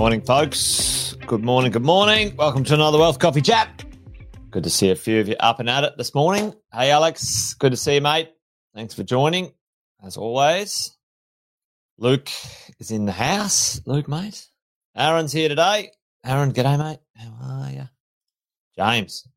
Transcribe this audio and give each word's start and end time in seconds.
Morning, 0.00 0.22
folks. 0.22 1.14
Good 1.26 1.44
morning. 1.44 1.72
Good 1.72 1.84
morning. 1.84 2.34
Welcome 2.34 2.64
to 2.64 2.72
another 2.72 2.96
Wealth 2.96 3.18
Coffee 3.18 3.42
Chat. 3.42 3.84
Good 4.50 4.62
to 4.64 4.70
see 4.70 4.88
a 4.88 4.96
few 4.96 5.20
of 5.20 5.28
you 5.28 5.36
up 5.38 5.60
and 5.60 5.68
at 5.68 5.84
it 5.84 5.98
this 5.98 6.14
morning. 6.14 6.54
Hey, 6.72 6.90
Alex. 6.90 7.52
Good 7.52 7.72
to 7.72 7.76
see 7.76 7.96
you, 7.96 8.00
mate. 8.00 8.30
Thanks 8.74 8.94
for 8.94 9.02
joining, 9.02 9.52
as 10.02 10.16
always. 10.16 10.96
Luke 11.98 12.30
is 12.78 12.90
in 12.90 13.04
the 13.04 13.12
house. 13.12 13.82
Luke, 13.84 14.08
mate. 14.08 14.48
Aaron's 14.96 15.32
here 15.34 15.50
today. 15.50 15.90
Aaron, 16.24 16.54
g'day, 16.54 16.78
mate. 16.78 17.00
How 17.14 17.66
are 17.66 17.70
you? 17.70 17.88
James. 18.78 19.28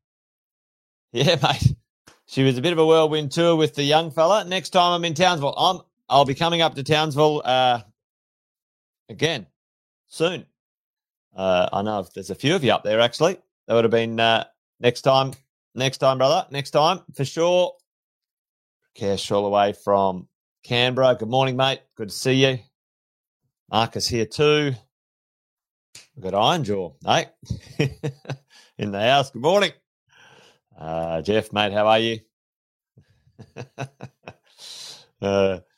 Yeah, 1.12 1.36
mate. 1.42 1.76
She 2.24 2.42
was 2.42 2.56
a 2.56 2.62
bit 2.62 2.72
of 2.72 2.78
a 2.78 2.86
whirlwind 2.86 3.32
tour 3.32 3.54
with 3.54 3.74
the 3.74 3.84
young 3.84 4.10
fella. 4.12 4.46
Next 4.46 4.70
time 4.70 4.94
I'm 4.94 5.04
in 5.04 5.12
Townsville, 5.12 5.54
I'm 5.58 5.80
I'll 6.08 6.24
be 6.24 6.34
coming 6.34 6.62
up 6.62 6.74
to 6.76 6.82
Townsville 6.82 7.42
uh, 7.44 7.80
again 9.10 9.46
soon. 10.06 10.46
Uh, 11.34 11.68
I 11.72 11.82
know 11.82 12.06
there's 12.14 12.30
a 12.30 12.34
few 12.34 12.54
of 12.54 12.64
you 12.64 12.72
up 12.72 12.84
there 12.84 13.00
actually. 13.00 13.38
That 13.66 13.74
would 13.74 13.84
have 13.84 13.90
been 13.90 14.20
uh, 14.20 14.44
next 14.80 15.02
time. 15.02 15.32
Next 15.74 15.98
time, 15.98 16.18
brother. 16.18 16.46
Next 16.50 16.70
time 16.70 17.00
for 17.14 17.24
sure. 17.24 17.72
Cash 18.94 19.30
all 19.32 19.46
away 19.46 19.72
from 19.72 20.28
Canberra. 20.62 21.16
Good 21.18 21.28
morning, 21.28 21.56
mate. 21.56 21.80
Good 21.96 22.10
to 22.10 22.14
see 22.14 22.46
you. 22.46 22.58
Marcus 23.70 24.06
here 24.06 24.26
too. 24.26 24.74
We've 26.14 26.22
got 26.22 26.34
Iron 26.34 26.62
Jaw, 26.62 26.92
hey, 27.04 27.26
in 28.78 28.92
the 28.92 29.00
house. 29.00 29.30
Good 29.30 29.42
morning. 29.42 29.72
Uh, 30.78 31.22
Jeff, 31.22 31.52
mate, 31.52 31.72
how 31.72 31.88
are 31.88 31.98
you? 31.98 32.20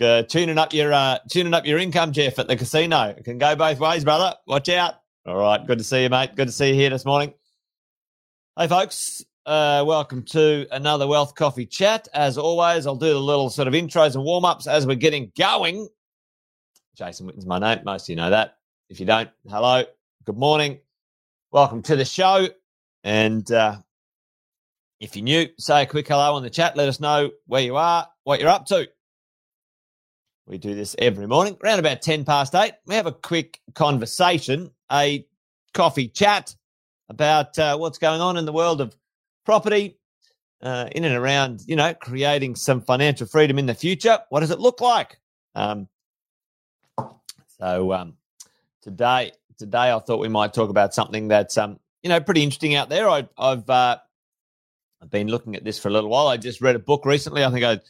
uh, 0.00 0.22
tuning 0.24 0.58
up 0.58 0.72
your 0.72 0.92
uh, 0.92 1.18
tuning 1.30 1.54
up 1.54 1.66
your 1.66 1.78
income, 1.78 2.12
Jeff, 2.12 2.38
at 2.38 2.48
the 2.48 2.56
casino. 2.56 3.14
It 3.16 3.24
can 3.24 3.38
go 3.38 3.54
both 3.56 3.80
ways, 3.80 4.04
brother. 4.04 4.36
Watch 4.46 4.68
out. 4.68 4.94
All 5.26 5.36
right, 5.36 5.64
good 5.66 5.78
to 5.78 5.84
see 5.84 6.02
you, 6.04 6.08
mate. 6.08 6.36
Good 6.36 6.48
to 6.48 6.52
see 6.52 6.68
you 6.68 6.74
here 6.74 6.90
this 6.90 7.04
morning. 7.04 7.34
Hey, 8.56 8.68
folks. 8.68 9.24
Uh, 9.46 9.82
welcome 9.86 10.24
to 10.24 10.66
another 10.70 11.06
Wealth 11.06 11.34
Coffee 11.34 11.64
Chat. 11.64 12.06
As 12.12 12.36
always, 12.36 12.86
I'll 12.86 12.96
do 12.96 13.14
the 13.14 13.18
little 13.18 13.48
sort 13.48 13.66
of 13.66 13.72
intros 13.72 14.14
and 14.14 14.22
warm 14.22 14.44
ups 14.44 14.66
as 14.66 14.86
we're 14.86 14.94
getting 14.94 15.32
going. 15.38 15.88
Jason 16.94 17.26
Witten's 17.26 17.46
my 17.46 17.58
name. 17.58 17.80
Most 17.84 18.04
of 18.04 18.08
you 18.10 18.16
know 18.16 18.28
that. 18.28 18.58
If 18.90 19.00
you 19.00 19.06
don't, 19.06 19.30
hello, 19.48 19.84
good 20.24 20.36
morning, 20.36 20.80
welcome 21.50 21.82
to 21.82 21.96
the 21.96 22.04
show. 22.04 22.48
And 23.04 23.50
uh, 23.50 23.76
if 25.00 25.16
you're 25.16 25.24
new, 25.24 25.48
say 25.58 25.82
a 25.82 25.86
quick 25.86 26.08
hello 26.08 26.34
on 26.34 26.42
the 26.42 26.50
chat. 26.50 26.76
Let 26.76 26.88
us 26.88 27.00
know 27.00 27.30
where 27.46 27.62
you 27.62 27.76
are, 27.76 28.06
what 28.24 28.40
you're 28.40 28.48
up 28.48 28.66
to. 28.66 28.88
We 30.48 30.56
do 30.56 30.74
this 30.74 30.96
every 30.98 31.26
morning, 31.26 31.58
around 31.62 31.78
about 31.78 32.00
10 32.00 32.24
past 32.24 32.54
8. 32.54 32.72
We 32.86 32.94
have 32.94 33.06
a 33.06 33.12
quick 33.12 33.60
conversation, 33.74 34.70
a 34.90 35.26
coffee 35.74 36.08
chat 36.08 36.56
about 37.10 37.58
uh, 37.58 37.76
what's 37.76 37.98
going 37.98 38.22
on 38.22 38.38
in 38.38 38.46
the 38.46 38.52
world 38.52 38.80
of 38.80 38.96
property, 39.44 39.98
uh, 40.62 40.88
in 40.92 41.04
and 41.04 41.14
around, 41.14 41.64
you 41.66 41.76
know, 41.76 41.92
creating 41.92 42.56
some 42.56 42.80
financial 42.80 43.26
freedom 43.26 43.58
in 43.58 43.66
the 43.66 43.74
future. 43.74 44.20
What 44.30 44.40
does 44.40 44.50
it 44.50 44.58
look 44.58 44.80
like? 44.80 45.18
Um, 45.54 45.86
so, 47.58 47.92
um, 47.92 48.14
today. 48.80 49.32
Today, 49.58 49.92
I 49.92 49.98
thought 49.98 50.20
we 50.20 50.28
might 50.28 50.54
talk 50.54 50.70
about 50.70 50.94
something 50.94 51.26
that's 51.28 51.58
um, 51.58 51.80
you 52.02 52.08
know 52.08 52.20
pretty 52.20 52.44
interesting 52.44 52.76
out 52.76 52.88
there. 52.88 53.08
I, 53.08 53.28
I've 53.36 53.68
uh, 53.68 53.98
I've 55.02 55.10
been 55.10 55.26
looking 55.26 55.56
at 55.56 55.64
this 55.64 55.80
for 55.80 55.88
a 55.88 55.90
little 55.90 56.08
while. 56.08 56.28
I 56.28 56.36
just 56.36 56.60
read 56.60 56.76
a 56.76 56.78
book 56.78 57.04
recently. 57.04 57.44
I 57.44 57.50
think 57.50 57.64
I 57.64 57.80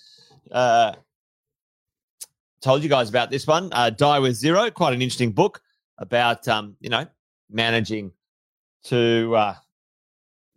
uh, 0.56 0.95
told 2.61 2.83
you 2.83 2.89
guys 2.89 3.09
about 3.09 3.31
this 3.31 3.47
one. 3.47 3.70
Uh, 3.73 3.91
Die 3.91 4.19
with 4.19 4.34
Zero, 4.34 4.70
quite 4.70 4.95
an 4.95 5.03
interesting 5.03 5.33
book 5.33 5.61
about 5.98 6.47
um, 6.48 6.77
you 6.81 6.91
know 6.91 7.06
managing 7.51 8.12
to 8.84 9.34
uh, 9.37 9.55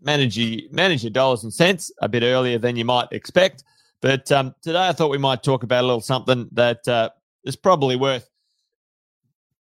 manage 0.01 0.37
manage 0.71 1.03
your 1.03 1.11
dollars 1.11 1.43
and 1.43 1.53
cents 1.53 1.91
a 2.01 2.09
bit 2.09 2.23
earlier 2.23 2.57
than 2.57 2.75
you 2.75 2.85
might 2.85 3.07
expect. 3.11 3.63
But 4.01 4.31
um, 4.31 4.55
today, 4.61 4.87
I 4.87 4.93
thought 4.93 5.11
we 5.11 5.17
might 5.17 5.43
talk 5.43 5.63
about 5.63 5.83
a 5.83 5.87
little 5.87 6.01
something 6.01 6.49
that 6.53 6.87
uh, 6.87 7.09
is 7.45 7.55
probably 7.55 7.95
worth 7.95 8.27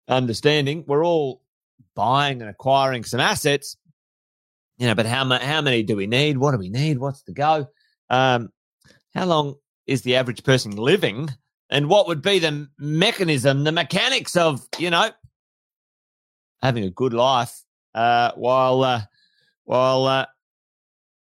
understanding 0.07 0.83
we're 0.87 1.05
all 1.05 1.41
buying 1.95 2.41
and 2.41 2.49
acquiring 2.49 3.03
some 3.03 3.19
assets, 3.19 3.77
you 4.77 4.87
know, 4.87 4.95
but 4.95 5.05
how, 5.05 5.23
ma- 5.23 5.39
how 5.39 5.61
many 5.61 5.83
do 5.83 5.95
we 5.95 6.07
need? 6.07 6.37
What 6.37 6.51
do 6.51 6.57
we 6.57 6.69
need? 6.69 6.97
What's 6.97 7.23
the 7.23 7.33
go? 7.33 7.67
Um, 8.09 8.51
how 9.13 9.25
long 9.25 9.55
is 9.85 10.01
the 10.01 10.15
average 10.15 10.43
person 10.43 10.75
living? 10.75 11.29
And 11.73 11.89
what 11.89 12.07
would 12.07 12.21
be 12.21 12.37
the 12.37 12.69
mechanism, 12.77 13.63
the 13.63 13.71
mechanics 13.71 14.35
of, 14.35 14.65
you 14.77 14.91
know, 14.91 15.09
having 16.61 16.83
a 16.83 16.91
good 16.91 17.13
life 17.13 17.63
uh, 17.95 18.31
while 18.35 18.83
uh, 18.83 19.01
while 19.63 20.05
uh, 20.05 20.27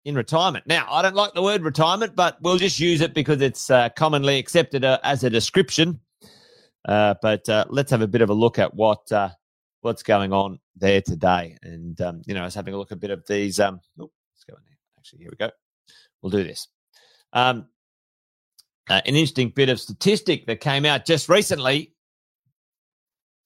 in 0.04 0.15
retirement? 0.15 0.65
Now, 0.69 0.87
I 0.88 1.03
don't 1.03 1.16
like 1.16 1.34
the 1.34 1.43
word 1.43 1.62
retirement, 1.62 2.15
but 2.15 2.41
we'll 2.41 2.56
just 2.56 2.78
use 2.78 3.00
it 3.00 3.15
because 3.15 3.43
it's 3.43 3.69
uh, 3.69 3.88
commonly 3.91 4.38
accepted 4.38 4.84
uh, 4.84 5.00
as 5.03 5.25
a 5.25 5.31
description 5.31 5.98
uh, 6.87 7.15
but 7.21 7.44
let's 7.69 7.91
have 7.91 8.00
a 8.00 8.06
bit 8.06 8.22
of 8.22 8.31
a 8.31 8.34
look 8.34 8.60
at 8.60 8.72
what 8.72 9.10
what's 9.81 10.03
going 10.04 10.32
on 10.32 10.60
there 10.77 11.03
today. 11.03 11.56
And 11.62 12.00
um, 12.00 12.22
you 12.27 12.34
know, 12.34 12.43
I 12.43 12.44
was 12.44 12.54
having 12.54 12.75
a 12.75 12.78
look 12.78 12.93
at 12.93 12.98
a 12.98 13.00
bit 13.00 13.10
of 13.10 13.27
these. 13.27 13.59
Um, 13.59 13.81
oh, 13.98 14.10
let's 14.34 14.44
go 14.48 14.54
in 14.56 14.62
there. 14.66 14.78
Actually, 14.97 15.21
here 15.21 15.31
we 15.31 15.37
go. 15.37 15.50
We'll 16.22 16.31
do 16.31 16.44
this. 16.44 16.69
Um, 17.32 17.66
uh, 18.88 19.00
an 19.04 19.15
interesting 19.15 19.50
bit 19.50 19.69
of 19.69 19.81
statistic 19.81 20.47
that 20.47 20.60
came 20.60 20.84
out 20.84 21.04
just 21.04 21.28
recently, 21.28 21.94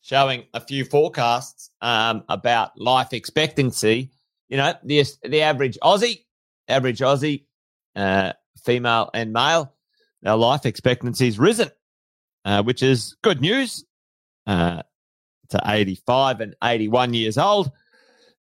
showing 0.02 0.44
a 0.54 0.60
few 0.60 0.84
forecasts 0.84 1.70
um, 1.80 2.24
about 2.28 2.78
life 2.78 3.12
expectancy. 3.12 4.10
You 4.48 4.58
know, 4.58 4.74
the 4.84 5.04
the 5.22 5.42
average 5.42 5.78
Aussie, 5.82 6.24
average 6.68 7.00
Aussie, 7.00 7.44
uh, 7.96 8.32
female 8.64 9.10
and 9.14 9.32
male, 9.32 9.74
their 10.22 10.36
life 10.36 10.66
expectancy 10.66 11.26
has 11.26 11.38
risen 11.38 11.70
uh, 12.44 12.62
which 12.62 12.82
is 12.82 13.16
good 13.22 13.40
news 13.40 13.84
uh, 14.46 14.82
to 15.50 15.60
85 15.64 16.40
and 16.40 16.56
81 16.62 17.14
years 17.14 17.38
old. 17.38 17.70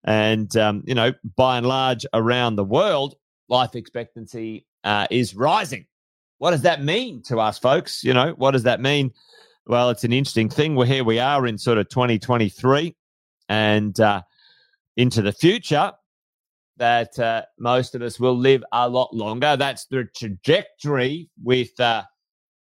And, 0.03 0.55
um, 0.57 0.83
you 0.85 0.95
know, 0.95 1.13
by 1.35 1.57
and 1.57 1.67
large 1.67 2.05
around 2.13 2.55
the 2.55 2.63
world, 2.63 3.15
life 3.49 3.75
expectancy 3.75 4.65
uh, 4.83 5.07
is 5.11 5.35
rising. 5.35 5.85
What 6.41 6.51
does 6.51 6.63
that 6.63 6.83
mean 6.83 7.21
to 7.25 7.39
us, 7.39 7.59
folks? 7.59 8.03
You 8.03 8.15
know, 8.15 8.33
what 8.35 8.51
does 8.51 8.63
that 8.63 8.81
mean? 8.81 9.13
Well, 9.67 9.91
it's 9.91 10.03
an 10.03 10.11
interesting 10.11 10.49
thing. 10.49 10.73
Well, 10.73 10.87
here 10.87 11.03
we 11.03 11.19
are 11.19 11.45
in 11.45 11.59
sort 11.59 11.77
of 11.77 11.87
2023 11.89 12.95
and 13.47 13.99
uh, 13.99 14.23
into 14.97 15.21
the 15.21 15.33
future 15.33 15.91
that 16.77 17.19
uh, 17.19 17.43
most 17.59 17.93
of 17.93 18.01
us 18.01 18.19
will 18.19 18.35
live 18.35 18.63
a 18.71 18.89
lot 18.89 19.13
longer. 19.13 19.55
That's 19.55 19.85
the 19.85 20.05
trajectory 20.17 21.29
with 21.43 21.79
uh, 21.79 22.05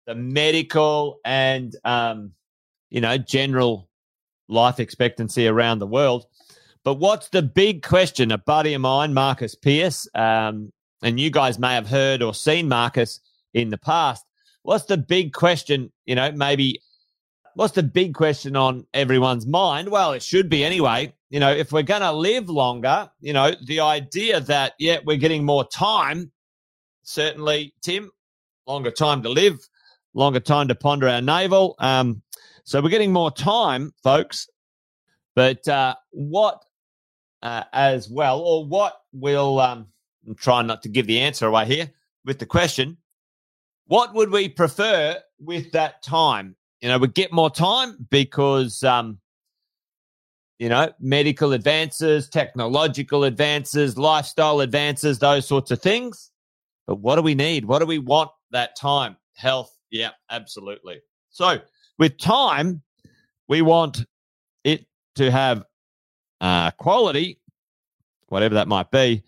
the 0.07 0.15
medical 0.15 1.21
and 1.23 1.73
um, 1.85 2.33
you 2.89 2.99
know 2.99 3.17
general 3.17 3.87
life 4.49 4.81
expectancy 4.81 5.47
around 5.47 5.79
the 5.79 5.87
world. 5.87 6.25
But 6.83 6.95
what's 6.95 7.29
the 7.29 7.43
big 7.43 7.81
question? 7.83 8.33
A 8.33 8.37
buddy 8.39 8.73
of 8.73 8.81
mine, 8.81 9.13
Marcus 9.13 9.55
Pierce, 9.55 10.05
um, 10.15 10.73
and 11.01 11.17
you 11.17 11.29
guys 11.29 11.57
may 11.57 11.75
have 11.75 11.87
heard 11.87 12.21
or 12.21 12.33
seen 12.33 12.67
Marcus 12.67 13.21
in 13.61 13.69
the 13.69 13.77
past. 13.77 14.23
What's 14.63 14.85
the 14.85 14.97
big 14.97 15.33
question? 15.33 15.91
You 16.05 16.15
know, 16.15 16.31
maybe 16.31 16.81
what's 17.55 17.73
the 17.73 17.83
big 17.83 18.13
question 18.13 18.55
on 18.55 18.85
everyone's 18.93 19.47
mind? 19.47 19.89
Well, 19.89 20.13
it 20.13 20.23
should 20.23 20.49
be 20.49 20.63
anyway. 20.63 21.13
You 21.29 21.39
know, 21.39 21.51
if 21.51 21.71
we're 21.71 21.83
going 21.83 22.01
to 22.01 22.11
live 22.11 22.49
longer, 22.49 23.09
you 23.21 23.33
know, 23.33 23.51
the 23.65 23.81
idea 23.81 24.39
that, 24.41 24.73
yeah, 24.79 24.97
we're 25.05 25.17
getting 25.17 25.43
more 25.43 25.67
time, 25.67 26.31
certainly, 27.03 27.73
Tim, 27.81 28.11
longer 28.65 28.91
time 28.91 29.21
to 29.23 29.29
live, 29.29 29.59
longer 30.13 30.39
time 30.39 30.67
to 30.69 30.75
ponder 30.75 31.07
our 31.07 31.21
navel. 31.21 31.75
Um, 31.79 32.21
so 32.63 32.81
we're 32.81 32.89
getting 32.89 33.13
more 33.13 33.31
time, 33.31 33.93
folks. 34.03 34.49
But 35.35 35.67
uh, 35.67 35.95
what 36.11 36.63
uh, 37.41 37.63
as 37.71 38.09
well, 38.09 38.39
or 38.39 38.65
what 38.65 38.99
will, 39.13 39.59
um, 39.59 39.87
I'm 40.27 40.35
trying 40.35 40.67
not 40.67 40.83
to 40.83 40.89
give 40.89 41.07
the 41.07 41.19
answer 41.19 41.47
away 41.47 41.65
here 41.65 41.91
with 42.25 42.39
the 42.39 42.45
question, 42.45 42.97
what 43.89 44.13
would 44.13 44.29
we 44.29 44.47
prefer 44.47 45.17
with 45.39 45.71
that 45.71 46.03
time? 46.03 46.55
You 46.79 46.89
know, 46.89 46.99
we 46.99 47.07
get 47.07 47.33
more 47.33 47.49
time 47.49 48.07
because, 48.11 48.83
um, 48.83 49.17
you 50.59 50.69
know, 50.69 50.91
medical 50.99 51.53
advances, 51.53 52.29
technological 52.29 53.23
advances, 53.23 53.97
lifestyle 53.97 54.59
advances, 54.59 55.17
those 55.17 55.47
sorts 55.47 55.71
of 55.71 55.81
things. 55.81 56.29
But 56.85 56.99
what 56.99 57.15
do 57.15 57.23
we 57.23 57.33
need? 57.33 57.65
What 57.65 57.79
do 57.79 57.87
we 57.87 57.97
want 57.97 58.29
that 58.51 58.77
time? 58.77 59.17
Health, 59.33 59.75
yeah, 59.89 60.11
absolutely. 60.29 61.01
So 61.31 61.57
with 61.97 62.19
time, 62.19 62.83
we 63.47 63.63
want 63.63 64.05
it 64.63 64.85
to 65.15 65.31
have 65.31 65.63
uh, 66.41 66.69
quality, 66.71 67.39
whatever 68.27 68.53
that 68.53 68.67
might 68.67 68.91
be, 68.91 69.23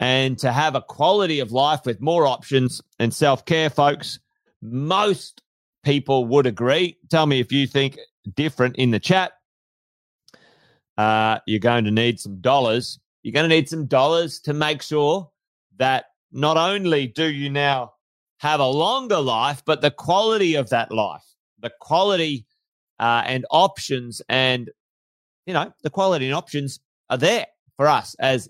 and 0.00 0.38
to 0.38 0.52
have 0.52 0.74
a 0.74 0.82
quality 0.82 1.40
of 1.40 1.52
life 1.52 1.80
with 1.86 2.00
more 2.00 2.26
options 2.26 2.80
and 2.98 3.14
self 3.14 3.44
care, 3.44 3.70
folks. 3.70 4.18
Most 4.62 5.42
people 5.84 6.26
would 6.26 6.46
agree. 6.46 6.98
Tell 7.10 7.26
me 7.26 7.40
if 7.40 7.52
you 7.52 7.66
think 7.66 7.98
different 8.34 8.76
in 8.76 8.90
the 8.90 9.00
chat. 9.00 9.32
uh, 10.98 11.38
you're 11.46 11.60
going 11.60 11.84
to 11.84 11.90
need 11.90 12.20
some 12.20 12.40
dollars. 12.40 12.98
You're 13.22 13.32
going 13.32 13.48
to 13.48 13.54
need 13.54 13.68
some 13.68 13.86
dollars 13.86 14.40
to 14.40 14.54
make 14.54 14.82
sure 14.82 15.30
that 15.78 16.06
not 16.32 16.56
only 16.56 17.06
do 17.08 17.26
you 17.30 17.50
now 17.50 17.92
have 18.38 18.60
a 18.60 18.66
longer 18.66 19.20
life, 19.20 19.62
but 19.66 19.80
the 19.80 19.90
quality 19.90 20.54
of 20.56 20.70
that 20.70 20.92
life, 20.92 21.24
the 21.60 21.72
quality 21.80 22.46
uh, 23.00 23.22
and 23.26 23.44
options, 23.50 24.22
and 24.28 24.70
you 25.46 25.54
know, 25.54 25.72
the 25.82 25.90
quality 25.90 26.26
and 26.26 26.34
options 26.34 26.80
are 27.10 27.18
there 27.18 27.46
for 27.76 27.88
us 27.88 28.14
as 28.20 28.48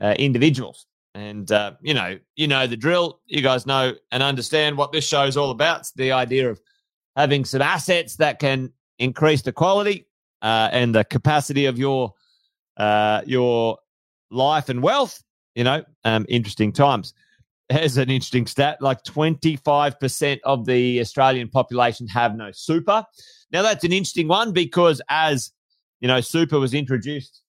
uh, 0.00 0.14
individuals. 0.18 0.86
And 1.14 1.50
uh, 1.52 1.72
you 1.80 1.94
know, 1.94 2.18
you 2.34 2.48
know 2.48 2.66
the 2.66 2.76
drill. 2.76 3.20
You 3.26 3.40
guys 3.40 3.66
know 3.66 3.94
and 4.10 4.22
understand 4.22 4.76
what 4.76 4.90
this 4.90 5.06
show 5.06 5.24
is 5.24 5.36
all 5.36 5.50
about. 5.50 5.80
It's 5.80 5.92
the 5.92 6.12
idea 6.12 6.50
of 6.50 6.60
having 7.14 7.44
some 7.44 7.62
assets 7.62 8.16
that 8.16 8.40
can 8.40 8.72
increase 8.98 9.42
the 9.42 9.52
quality 9.52 10.08
uh, 10.42 10.70
and 10.72 10.94
the 10.94 11.04
capacity 11.04 11.66
of 11.66 11.78
your 11.78 12.12
uh, 12.76 13.22
your 13.26 13.78
life 14.30 14.68
and 14.68 14.82
wealth. 14.82 15.22
You 15.54 15.62
know, 15.62 15.84
um, 16.04 16.26
interesting 16.28 16.72
times. 16.72 17.14
Here's 17.68 17.96
an 17.96 18.10
interesting 18.10 18.48
stat: 18.48 18.82
like 18.82 19.04
25% 19.04 20.40
of 20.42 20.66
the 20.66 20.98
Australian 21.00 21.48
population 21.48 22.08
have 22.08 22.36
no 22.36 22.50
super. 22.52 23.04
Now 23.52 23.62
that's 23.62 23.84
an 23.84 23.92
interesting 23.92 24.26
one 24.26 24.52
because 24.52 25.00
as 25.08 25.52
you 26.00 26.08
know, 26.08 26.20
super 26.20 26.58
was 26.58 26.74
introduced 26.74 27.43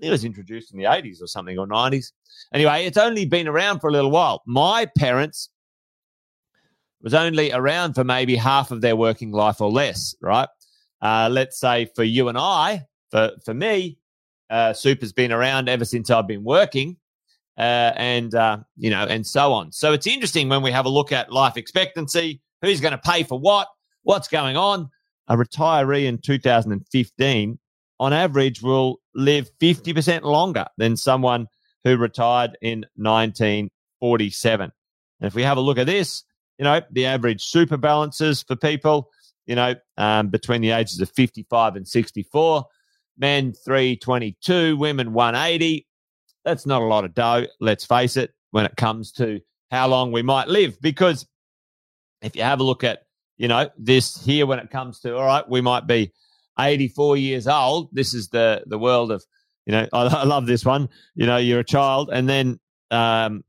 it 0.00 0.10
was 0.10 0.24
introduced 0.24 0.72
in 0.72 0.78
the 0.78 0.84
80s 0.84 1.22
or 1.22 1.26
something 1.26 1.58
or 1.58 1.66
90s. 1.66 2.12
Anyway, 2.52 2.84
it's 2.84 2.96
only 2.96 3.24
been 3.24 3.48
around 3.48 3.80
for 3.80 3.88
a 3.88 3.92
little 3.92 4.10
while. 4.10 4.42
My 4.46 4.86
parents 4.96 5.50
was 7.02 7.14
only 7.14 7.52
around 7.52 7.94
for 7.94 8.04
maybe 8.04 8.36
half 8.36 8.70
of 8.70 8.80
their 8.80 8.96
working 8.96 9.32
life 9.32 9.60
or 9.60 9.70
less, 9.70 10.14
right? 10.20 10.48
Uh, 11.00 11.28
let's 11.30 11.58
say 11.58 11.88
for 11.94 12.04
you 12.04 12.28
and 12.28 12.38
I, 12.38 12.86
for, 13.10 13.32
for 13.44 13.54
me, 13.54 13.98
uh, 14.50 14.72
Super's 14.72 15.12
been 15.12 15.32
around 15.32 15.68
ever 15.68 15.84
since 15.84 16.10
I've 16.10 16.26
been 16.26 16.44
working. 16.44 16.96
Uh, 17.56 17.92
and 17.96 18.34
uh, 18.36 18.58
you 18.76 18.88
know, 18.88 19.04
and 19.04 19.26
so 19.26 19.52
on. 19.52 19.72
So 19.72 19.92
it's 19.92 20.06
interesting 20.06 20.48
when 20.48 20.62
we 20.62 20.70
have 20.70 20.86
a 20.86 20.88
look 20.88 21.10
at 21.10 21.32
life 21.32 21.56
expectancy, 21.56 22.40
who's 22.62 22.80
going 22.80 22.92
to 22.92 22.98
pay 22.98 23.24
for 23.24 23.38
what, 23.38 23.66
what's 24.02 24.28
going 24.28 24.56
on. 24.56 24.90
A 25.26 25.36
retiree 25.36 26.06
in 26.06 26.18
2015 26.18 27.58
on 28.00 28.12
average 28.12 28.62
will 28.62 29.00
live 29.14 29.50
50% 29.60 30.22
longer 30.22 30.66
than 30.76 30.96
someone 30.96 31.48
who 31.84 31.96
retired 31.96 32.56
in 32.62 32.86
1947. 32.96 34.72
And 35.20 35.26
if 35.26 35.34
we 35.34 35.42
have 35.42 35.56
a 35.56 35.62
look 35.62 35.78
at 35.78 35.86
this, 35.86 36.24
you 36.58 36.64
know, 36.64 36.80
the 36.90 37.06
average 37.06 37.44
super 37.44 37.76
balances 37.76 38.42
for 38.42 38.56
people, 38.56 39.10
you 39.46 39.54
know, 39.54 39.74
um, 39.96 40.28
between 40.28 40.60
the 40.60 40.70
ages 40.70 41.00
of 41.00 41.10
55 41.10 41.76
and 41.76 41.86
64, 41.86 42.64
men 43.16 43.52
322, 43.52 44.76
women 44.76 45.12
180. 45.12 45.86
That's 46.44 46.66
not 46.66 46.82
a 46.82 46.86
lot 46.86 47.04
of 47.04 47.14
dough, 47.14 47.46
let's 47.60 47.84
face 47.84 48.16
it, 48.16 48.32
when 48.50 48.64
it 48.64 48.76
comes 48.76 49.12
to 49.12 49.40
how 49.70 49.88
long 49.88 50.12
we 50.12 50.22
might 50.22 50.48
live. 50.48 50.80
Because 50.80 51.26
if 52.22 52.34
you 52.36 52.42
have 52.42 52.60
a 52.60 52.64
look 52.64 52.84
at, 52.84 53.02
you 53.36 53.48
know, 53.48 53.68
this 53.76 54.24
here 54.24 54.46
when 54.46 54.58
it 54.58 54.70
comes 54.70 55.00
to, 55.00 55.16
all 55.16 55.24
right, 55.24 55.48
we 55.48 55.60
might 55.60 55.86
be 55.86 56.12
84 56.58 57.16
years 57.16 57.46
old. 57.46 57.88
This 57.92 58.14
is 58.14 58.28
the 58.28 58.62
the 58.66 58.78
world 58.78 59.10
of 59.12 59.24
you 59.66 59.72
know. 59.72 59.86
I, 59.92 60.02
I 60.06 60.24
love 60.24 60.46
this 60.46 60.64
one. 60.64 60.88
You 61.14 61.26
know, 61.26 61.36
you're 61.36 61.60
a 61.60 61.64
child, 61.64 62.10
and 62.12 62.28
then 62.28 62.60
um, 62.90 63.44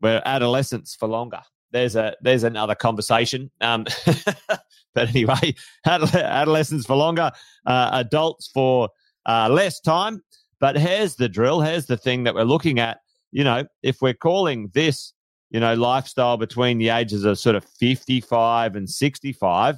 we're 0.00 0.22
adolescents 0.24 0.94
for 0.94 1.08
longer. 1.08 1.40
There's 1.70 1.96
a 1.96 2.14
there's 2.20 2.44
another 2.44 2.74
conversation. 2.74 3.50
Um, 3.60 3.86
but 4.94 5.08
anyway, 5.08 5.54
adolescents 5.86 6.86
for 6.86 6.96
longer, 6.96 7.30
uh, 7.66 7.90
adults 7.92 8.50
for 8.52 8.90
uh, 9.26 9.48
less 9.50 9.80
time. 9.80 10.22
But 10.60 10.76
here's 10.76 11.16
the 11.16 11.28
drill. 11.28 11.60
Here's 11.60 11.86
the 11.86 11.96
thing 11.96 12.24
that 12.24 12.34
we're 12.34 12.44
looking 12.44 12.78
at. 12.78 13.00
You 13.32 13.44
know, 13.44 13.64
if 13.82 14.02
we're 14.02 14.14
calling 14.14 14.70
this, 14.74 15.12
you 15.50 15.58
know, 15.58 15.74
lifestyle 15.74 16.36
between 16.36 16.78
the 16.78 16.90
ages 16.90 17.24
of 17.24 17.38
sort 17.38 17.56
of 17.56 17.64
55 17.64 18.76
and 18.76 18.88
65, 18.88 19.76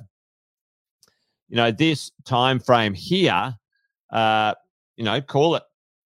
you 1.55 1.59
know, 1.59 1.71
this 1.71 2.11
time 2.25 2.59
frame 2.59 2.95
here, 2.95 3.57
uh, 4.11 4.55
you 4.97 5.05
know, 5.05 5.21
call 5.21 5.55
it 5.55 5.63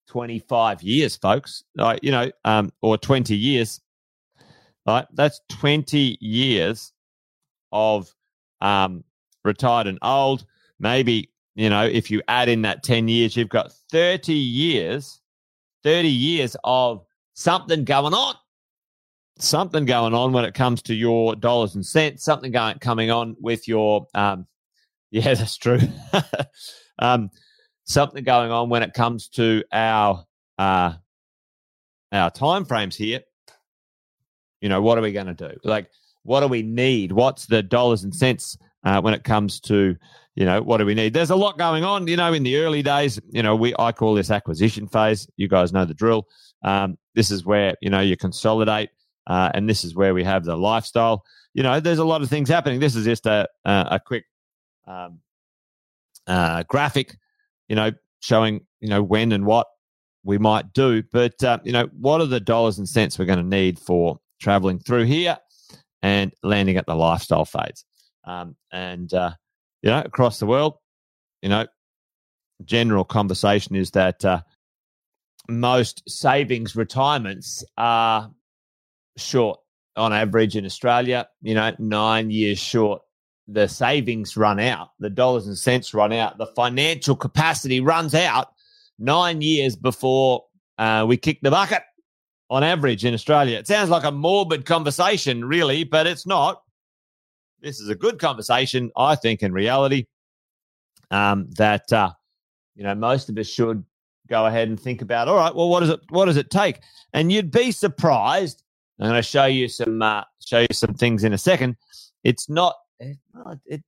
25 0.09 0.83
years, 0.83 1.17
folks, 1.17 1.65
like, 1.75 2.01
you 2.03 2.11
know, 2.11 2.31
um, 2.45 2.71
or 2.83 2.99
20 2.99 3.35
years, 3.35 3.81
right? 4.87 5.07
That's 5.15 5.41
20 5.49 6.19
years 6.21 6.93
of 7.73 8.15
um, 8.61 9.05
retired 9.43 9.87
and 9.87 9.99
old. 10.03 10.45
Maybe, 10.81 11.31
you 11.55 11.71
know, 11.71 11.87
if 11.87 12.11
you 12.11 12.21
add 12.29 12.51
in 12.51 12.61
that 12.63 12.83
10 12.83 13.09
years, 13.09 13.35
you've 13.35 13.49
got 13.49 13.73
30 13.91 14.35
years, 14.35 15.23
30 15.83 16.09
years 16.09 16.57
of 16.63 17.07
something 17.33 17.85
going 17.85 18.13
on. 18.13 18.35
Something 19.39 19.87
going 19.87 20.13
on 20.13 20.33
when 20.33 20.45
it 20.45 20.53
comes 20.53 20.83
to 20.83 20.95
your 20.95 21.37
dollars 21.37 21.75
and 21.75 21.87
cents, 21.87 22.23
something 22.23 22.53
going 22.53 22.81
coming 22.81 23.11
on 23.11 23.35
with 23.41 23.67
your 23.67 24.09
um, 24.13 24.47
yeah, 25.11 25.35
that's 25.35 25.57
true. 25.57 25.81
um, 26.99 27.31
something 27.85 28.25
going 28.25 28.51
on 28.51 28.69
when 28.69 28.83
it 28.83 28.95
comes 28.95 29.29
to 29.29 29.65
our 29.73 30.25
uh, 30.59 30.95
our 32.13 32.31
time 32.31 32.65
frames 32.65 32.97
here. 32.97 33.21
You 34.61 34.69
know, 34.69 34.83
what 34.83 34.99
are 34.99 35.03
we 35.03 35.13
going 35.13 35.27
to 35.27 35.35
do? 35.35 35.57
Like, 35.65 35.89
what 36.23 36.41
do 36.41 36.49
we 36.49 36.63
need? 36.63 37.13
What's 37.13 37.47
the 37.47 37.63
dollars 37.63 38.03
and 38.03 38.15
cents 38.15 38.57
uh, 38.85 39.01
when 39.01 39.15
it 39.15 39.25
comes 39.25 39.61
to 39.61 39.97
you 40.35 40.45
know 40.45 40.63
what 40.63 40.79
do 40.79 40.87
we 40.87 40.95
need? 40.95 41.15
There's 41.15 41.31
a 41.31 41.37
lot 41.37 41.59
going 41.59 41.85
on. 41.85 42.07
You 42.07 42.17
know, 42.17 42.33
in 42.33 42.43
the 42.43 42.59
early 42.59 42.83
days, 42.83 43.19
you 43.31 43.43
know, 43.43 43.57
we 43.57 43.75
I 43.79 43.93
call 43.93 44.15
this 44.15 44.31
acquisition 44.31 44.87
phase. 44.87 45.29
You 45.37 45.49
guys 45.49 45.73
know 45.73 45.85
the 45.85 45.95
drill. 45.95 46.27
Um, 46.63 46.97
this 47.15 47.31
is 47.31 47.45
where 47.45 47.75
you 47.81 47.91
know 47.91 48.01
you 48.01 48.17
consolidate, 48.17 48.91
uh, 49.27 49.51
and 49.55 49.69
this 49.69 49.85
is 49.85 49.95
where 49.95 50.15
we 50.15 50.25
have 50.25 50.45
the 50.45 50.57
lifestyle. 50.57 51.25
You 51.55 51.63
know, 51.63 51.81
there's 51.81 51.99
a 51.99 52.05
lot 52.05 52.23
of 52.23 52.29
things 52.29 52.49
happening. 52.49 52.79
This 52.79 52.95
is 52.95 53.05
just 53.05 53.27
a 53.27 53.49
a 53.65 54.01
quick 54.05 54.25
um, 54.89 55.21
uh, 56.27 56.65
graphic, 56.65 57.17
you 57.69 57.77
know, 57.77 57.93
showing 58.21 58.67
you 58.81 58.89
know 58.89 59.03
when 59.03 59.33
and 59.33 59.47
what 59.47 59.67
we 60.25 60.39
might 60.39 60.73
do. 60.73 61.03
But 61.13 61.43
uh, 61.45 61.59
you 61.65 61.73
know, 61.73 61.89
what 61.99 62.21
are 62.21 62.27
the 62.27 62.41
dollars 62.41 62.79
and 62.79 62.89
cents 62.89 63.19
we're 63.19 63.27
going 63.27 63.39
to 63.39 63.45
need 63.45 63.79
for 63.79 64.19
traveling 64.41 64.79
through 64.79 65.05
here 65.05 65.39
and 66.03 66.33
landing 66.43 66.77
at 66.77 66.87
the 66.87 66.95
lifestyle 66.95 67.45
phase? 67.45 67.85
Um, 68.25 68.57
and 68.73 69.13
uh, 69.13 69.33
you 69.83 69.91
know, 69.91 70.01
across 70.01 70.39
the 70.39 70.47
world, 70.47 70.75
you 71.43 71.49
know, 71.49 71.67
general 72.65 73.05
conversation 73.05 73.77
is 73.77 73.93
that 73.93 74.25
uh, 74.25 74.43
most 75.49 76.03
savings 76.09 76.75
retirements 76.75 77.65
are 77.77 78.31
short 79.17 79.61
on 79.97 80.13
average 80.13 80.57
in 80.57 80.65
Australia. 80.65 81.29
You 81.43 81.55
know, 81.55 81.73
nine 81.79 82.31
years 82.31 82.59
short 82.59 83.03
the 83.49 83.67
savings 83.67 84.37
run 84.37 84.61
out, 84.61 84.91
the 85.01 85.11
dollars 85.11 85.47
and 85.47 85.57
cents 85.57 85.95
run 85.95 86.13
out, 86.13 86.37
the 86.37 86.47
financial 86.47 87.17
capacity 87.17 87.81
runs 87.81 88.15
out 88.15 88.53
nine 88.99 89.41
years 89.41 89.75
before 89.75 90.45
uh, 90.77 91.05
we 91.09 91.17
kick 91.17 91.41
the 91.41 91.51
bucket 91.51 91.83
on 92.51 92.63
average 92.63 93.05
in 93.05 93.15
Australia. 93.15 93.59
It 93.59 93.67
sounds 93.67 93.89
like 93.89 94.05
a 94.05 94.11
morbid 94.11 94.67
conversation, 94.67 95.45
really, 95.45 95.85
but 95.85 96.07
it's 96.07 96.27
not. 96.27 96.63
This 97.61 97.81
is 97.81 97.89
a 97.89 97.95
good 97.95 98.19
conversation, 98.19 98.91
I 98.97 99.17
think, 99.17 99.43
in 99.43 99.53
reality, 99.53 100.07
um, 101.11 101.49
that 101.57 101.93
uh, 101.93 102.11
you 102.77 102.85
know 102.85 102.95
most 102.95 103.29
of 103.29 103.39
us 103.39 103.49
should 103.49 103.85
go 104.29 104.47
ahead 104.47 104.69
and 104.69 104.79
think 104.79 105.03
about. 105.03 105.27
All 105.27 105.37
right, 105.37 105.55
well, 105.55 105.69
what 105.69 105.81
does 105.81 105.91
it 105.91 106.01
what 106.11 106.27
does 106.27 106.37
it 106.37 106.51
take? 106.51 106.81
And 107.13 107.33
you'd 107.33 107.51
be 107.51 107.73
surprised. 107.73 108.63
I'm 109.01 109.09
going 109.09 109.19
to 109.19 109.23
show 109.23 109.47
you 109.47 109.69
some 109.69 110.03
uh, 110.03 110.25
show 110.45 110.61
you 110.61 110.69
some 110.73 110.95
things 110.95 111.25
in 111.25 111.33
a 111.33 111.39
second. 111.39 111.77
It's 112.25 112.49
not 112.49 112.75
it, 113.01 113.19
well, 113.35 113.61
it 113.67 113.83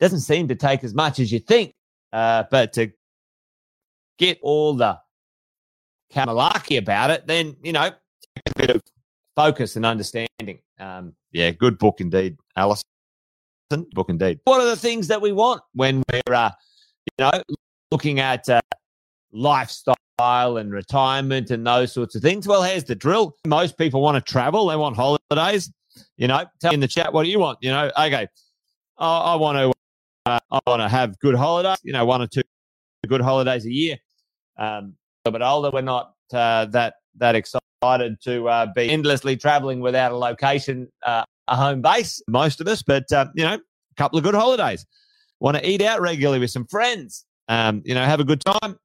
doesn't 0.00 0.20
seem 0.20 0.48
to 0.48 0.54
take 0.54 0.84
as 0.84 0.94
much 0.94 1.18
as 1.18 1.32
you 1.32 1.38
think. 1.38 1.74
Uh, 2.12 2.44
but 2.50 2.72
to 2.74 2.92
get 4.18 4.38
all 4.42 4.74
the 4.74 4.98
malarkey 6.14 6.78
about 6.78 7.10
it, 7.10 7.26
then, 7.26 7.56
you 7.62 7.72
know, 7.72 7.90
a 8.46 8.54
bit 8.56 8.70
of 8.70 8.82
focus 9.34 9.76
and 9.76 9.84
understanding. 9.84 10.60
Um, 10.78 11.14
yeah, 11.32 11.50
good 11.50 11.78
book 11.78 12.00
indeed, 12.00 12.36
Alison. 12.56 12.84
Book 13.92 14.08
indeed. 14.08 14.38
What 14.44 14.60
are 14.60 14.66
the 14.66 14.76
things 14.76 15.08
that 15.08 15.20
we 15.20 15.32
want 15.32 15.62
when 15.72 16.02
we're, 16.12 16.34
uh, 16.34 16.50
you 17.18 17.24
know, 17.24 17.42
looking 17.90 18.20
at 18.20 18.48
uh, 18.48 18.60
lifestyle 19.32 19.96
and 20.58 20.72
retirement 20.72 21.50
and 21.50 21.66
those 21.66 21.92
sorts 21.92 22.14
of 22.14 22.22
things? 22.22 22.46
Well, 22.46 22.62
here's 22.62 22.84
the 22.84 22.94
drill. 22.94 23.34
Most 23.46 23.76
people 23.76 24.00
want 24.00 24.24
to 24.24 24.32
travel. 24.32 24.68
They 24.68 24.76
want 24.76 24.94
holidays. 24.94 25.72
You 26.16 26.28
know, 26.28 26.44
tell 26.60 26.72
in 26.72 26.80
the 26.80 26.88
chat 26.88 27.12
what 27.12 27.24
do 27.24 27.30
you 27.30 27.38
want. 27.38 27.58
You 27.60 27.70
know, 27.70 27.90
okay, 27.98 28.28
I, 28.98 29.18
I 29.18 29.34
want 29.36 29.58
to 29.58 29.72
uh, 30.26 30.40
I 30.50 30.60
want 30.66 30.80
to 30.80 30.88
have 30.88 31.18
good 31.20 31.34
holidays. 31.34 31.78
You 31.82 31.92
know, 31.92 32.04
one 32.04 32.22
or 32.22 32.26
two 32.26 32.42
good 33.06 33.20
holidays 33.20 33.66
a 33.66 33.72
year. 33.72 33.96
Um, 34.58 34.94
a 35.24 35.30
bit 35.30 35.42
older, 35.42 35.70
we're 35.70 35.82
not 35.82 36.14
uh, 36.32 36.66
that 36.66 36.94
that 37.16 37.34
excited 37.34 37.62
to 38.22 38.48
uh, 38.48 38.66
be 38.74 38.90
endlessly 38.90 39.36
traveling 39.36 39.80
without 39.80 40.12
a 40.12 40.16
location, 40.16 40.88
uh, 41.04 41.24
a 41.48 41.56
home 41.56 41.82
base. 41.82 42.22
Most 42.28 42.60
of 42.60 42.68
us, 42.68 42.82
but 42.82 43.10
uh, 43.12 43.26
you 43.34 43.44
know, 43.44 43.54
a 43.54 43.94
couple 43.96 44.18
of 44.18 44.24
good 44.24 44.34
holidays. 44.34 44.86
Want 45.40 45.56
to 45.56 45.68
eat 45.68 45.82
out 45.82 46.00
regularly 46.00 46.38
with 46.38 46.50
some 46.50 46.66
friends. 46.66 47.26
Um, 47.48 47.82
you 47.84 47.94
know, 47.94 48.04
have 48.04 48.20
a 48.20 48.24
good 48.24 48.42
time. 48.42 48.76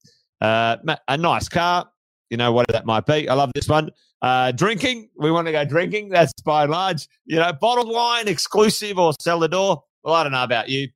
Uh, 0.42 0.78
a 1.08 1.18
nice 1.18 1.48
car, 1.48 1.90
you 2.30 2.38
know, 2.38 2.52
whatever 2.52 2.74
that 2.74 2.86
might 2.86 3.06
be. 3.06 3.30
I 3.30 3.34
love 3.34 3.52
this 3.54 3.68
one. 3.68 3.92
Uh, 4.22 4.52
drinking, 4.52 5.10
we 5.18 5.32
want 5.32 5.48
to 5.48 5.52
go 5.52 5.64
drinking. 5.64 6.10
That's 6.10 6.34
by 6.44 6.64
and 6.64 6.72
large, 6.72 7.08
you 7.26 7.38
know, 7.38 7.52
bottled 7.54 7.90
wine, 7.90 8.28
exclusive 8.28 8.98
or 8.98 9.14
cellar 9.22 9.48
door. 9.48 9.84
Well, 10.04 10.14
I 10.14 10.24
don't 10.24 10.32
know 10.32 10.44
about 10.44 10.70
you, 10.70 10.90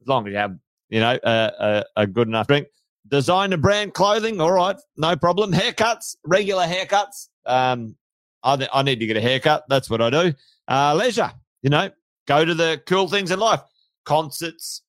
as 0.00 0.08
long 0.08 0.26
as 0.26 0.32
you 0.32 0.38
have, 0.38 0.56
you 0.88 1.00
know, 1.00 1.18
a, 1.22 1.52
a, 1.58 1.84
a 2.02 2.06
good 2.06 2.28
enough 2.28 2.46
drink. 2.46 2.68
Designer 3.06 3.56
brand 3.56 3.94
clothing, 3.94 4.40
all 4.40 4.52
right, 4.52 4.76
no 4.96 5.16
problem. 5.16 5.52
Haircuts, 5.52 6.16
regular 6.24 6.66
haircuts. 6.66 7.28
Um, 7.46 7.96
I, 8.42 8.68
I 8.72 8.82
need 8.82 9.00
to 9.00 9.06
get 9.06 9.16
a 9.16 9.20
haircut. 9.20 9.64
That's 9.68 9.88
what 9.88 10.02
I 10.02 10.10
do. 10.10 10.34
Uh, 10.66 10.94
leisure, 10.94 11.32
you 11.62 11.70
know, 11.70 11.90
go 12.26 12.44
to 12.44 12.54
the 12.54 12.82
cool 12.86 13.08
things 13.08 13.30
in 13.30 13.38
life, 13.38 13.60
concerts. 14.04 14.82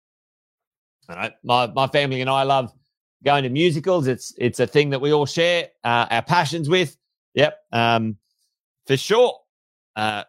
All 1.07 1.15
right, 1.15 1.33
my 1.43 1.67
my 1.67 1.87
family 1.87 2.21
and 2.21 2.29
I 2.29 2.43
love 2.43 2.73
going 3.23 3.43
to 3.43 3.49
musicals. 3.49 4.07
It's 4.07 4.33
it's 4.37 4.59
a 4.59 4.67
thing 4.67 4.89
that 4.91 5.01
we 5.01 5.13
all 5.13 5.25
share 5.25 5.69
uh, 5.83 6.07
our 6.11 6.21
passions 6.21 6.69
with. 6.69 6.97
Yep, 7.35 7.57
um, 7.71 8.17
for 8.85 8.97
sure. 8.97 9.39
Uh, 9.95 10.23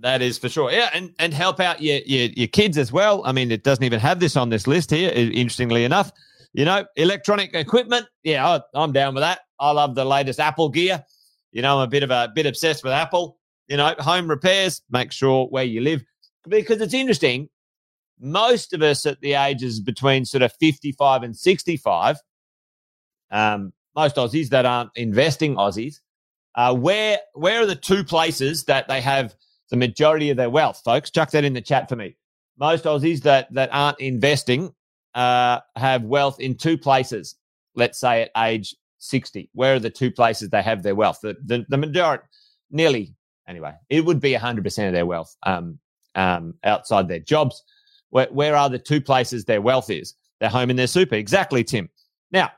that 0.00 0.22
is 0.22 0.38
for 0.38 0.48
sure. 0.48 0.70
Yeah, 0.70 0.90
and, 0.94 1.14
and 1.18 1.34
help 1.34 1.60
out 1.60 1.80
your, 1.80 2.00
your 2.06 2.28
your 2.30 2.48
kids 2.48 2.78
as 2.78 2.92
well. 2.92 3.22
I 3.24 3.32
mean, 3.32 3.50
it 3.50 3.64
doesn't 3.64 3.84
even 3.84 4.00
have 4.00 4.20
this 4.20 4.36
on 4.36 4.48
this 4.48 4.66
list 4.66 4.90
here. 4.90 5.10
Interestingly 5.10 5.84
enough, 5.84 6.12
you 6.52 6.64
know, 6.64 6.84
electronic 6.96 7.54
equipment. 7.54 8.06
Yeah, 8.22 8.46
I, 8.46 8.60
I'm 8.74 8.92
down 8.92 9.14
with 9.14 9.22
that. 9.22 9.40
I 9.58 9.70
love 9.72 9.94
the 9.94 10.04
latest 10.04 10.40
Apple 10.40 10.68
gear. 10.68 11.04
You 11.52 11.62
know, 11.62 11.78
I'm 11.78 11.82
a 11.82 11.90
bit 11.90 12.02
of 12.02 12.10
a 12.10 12.30
bit 12.34 12.46
obsessed 12.46 12.84
with 12.84 12.92
Apple. 12.92 13.38
You 13.68 13.76
know, 13.76 13.94
home 13.98 14.28
repairs. 14.28 14.82
Make 14.90 15.12
sure 15.12 15.46
where 15.46 15.64
you 15.64 15.80
live 15.80 16.02
because 16.48 16.80
it's 16.80 16.94
interesting. 16.94 17.48
Most 18.20 18.72
of 18.72 18.82
us 18.82 19.06
at 19.06 19.20
the 19.20 19.34
ages 19.34 19.80
between 19.80 20.24
sort 20.24 20.42
of 20.42 20.52
55 20.58 21.22
and 21.22 21.36
65, 21.36 22.16
um, 23.30 23.72
most 23.94 24.16
Aussies 24.16 24.48
that 24.48 24.66
aren't 24.66 24.90
investing 24.96 25.54
Aussies, 25.54 26.00
uh, 26.56 26.74
where 26.74 27.18
where 27.34 27.62
are 27.62 27.66
the 27.66 27.76
two 27.76 28.02
places 28.02 28.64
that 28.64 28.88
they 28.88 29.00
have 29.00 29.34
the 29.70 29.76
majority 29.76 30.30
of 30.30 30.36
their 30.36 30.50
wealth, 30.50 30.82
folks? 30.84 31.10
Chuck 31.10 31.30
that 31.32 31.44
in 31.44 31.52
the 31.52 31.60
chat 31.60 31.88
for 31.88 31.96
me. 31.96 32.16
Most 32.58 32.84
Aussies 32.84 33.22
that 33.22 33.52
that 33.54 33.70
aren't 33.72 34.00
investing 34.00 34.74
uh, 35.14 35.60
have 35.76 36.02
wealth 36.04 36.40
in 36.40 36.56
two 36.56 36.78
places. 36.78 37.36
Let's 37.74 37.98
say 37.98 38.22
at 38.22 38.30
age 38.36 38.74
60. 38.98 39.50
Where 39.54 39.76
are 39.76 39.78
the 39.80 39.90
two 39.90 40.10
places 40.10 40.50
they 40.50 40.62
have 40.62 40.82
their 40.82 40.94
wealth? 40.94 41.20
The, 41.22 41.36
the, 41.44 41.64
the 41.68 41.76
majority, 41.76 42.24
nearly, 42.70 43.14
anyway, 43.46 43.74
it 43.88 44.04
would 44.04 44.20
be 44.20 44.32
100% 44.34 44.86
of 44.86 44.92
their 44.92 45.06
wealth 45.06 45.34
um, 45.44 45.78
um, 46.14 46.54
outside 46.64 47.08
their 47.08 47.20
jobs. 47.20 47.62
Where, 48.10 48.28
where 48.30 48.56
are 48.56 48.68
the 48.68 48.78
two 48.78 49.00
places 49.00 49.44
their 49.44 49.62
wealth 49.62 49.90
is? 49.90 50.14
Their 50.40 50.50
home 50.50 50.70
and 50.70 50.78
their 50.78 50.86
super. 50.86 51.14
Exactly, 51.14 51.64
Tim. 51.64 51.88
Now, 52.30 52.50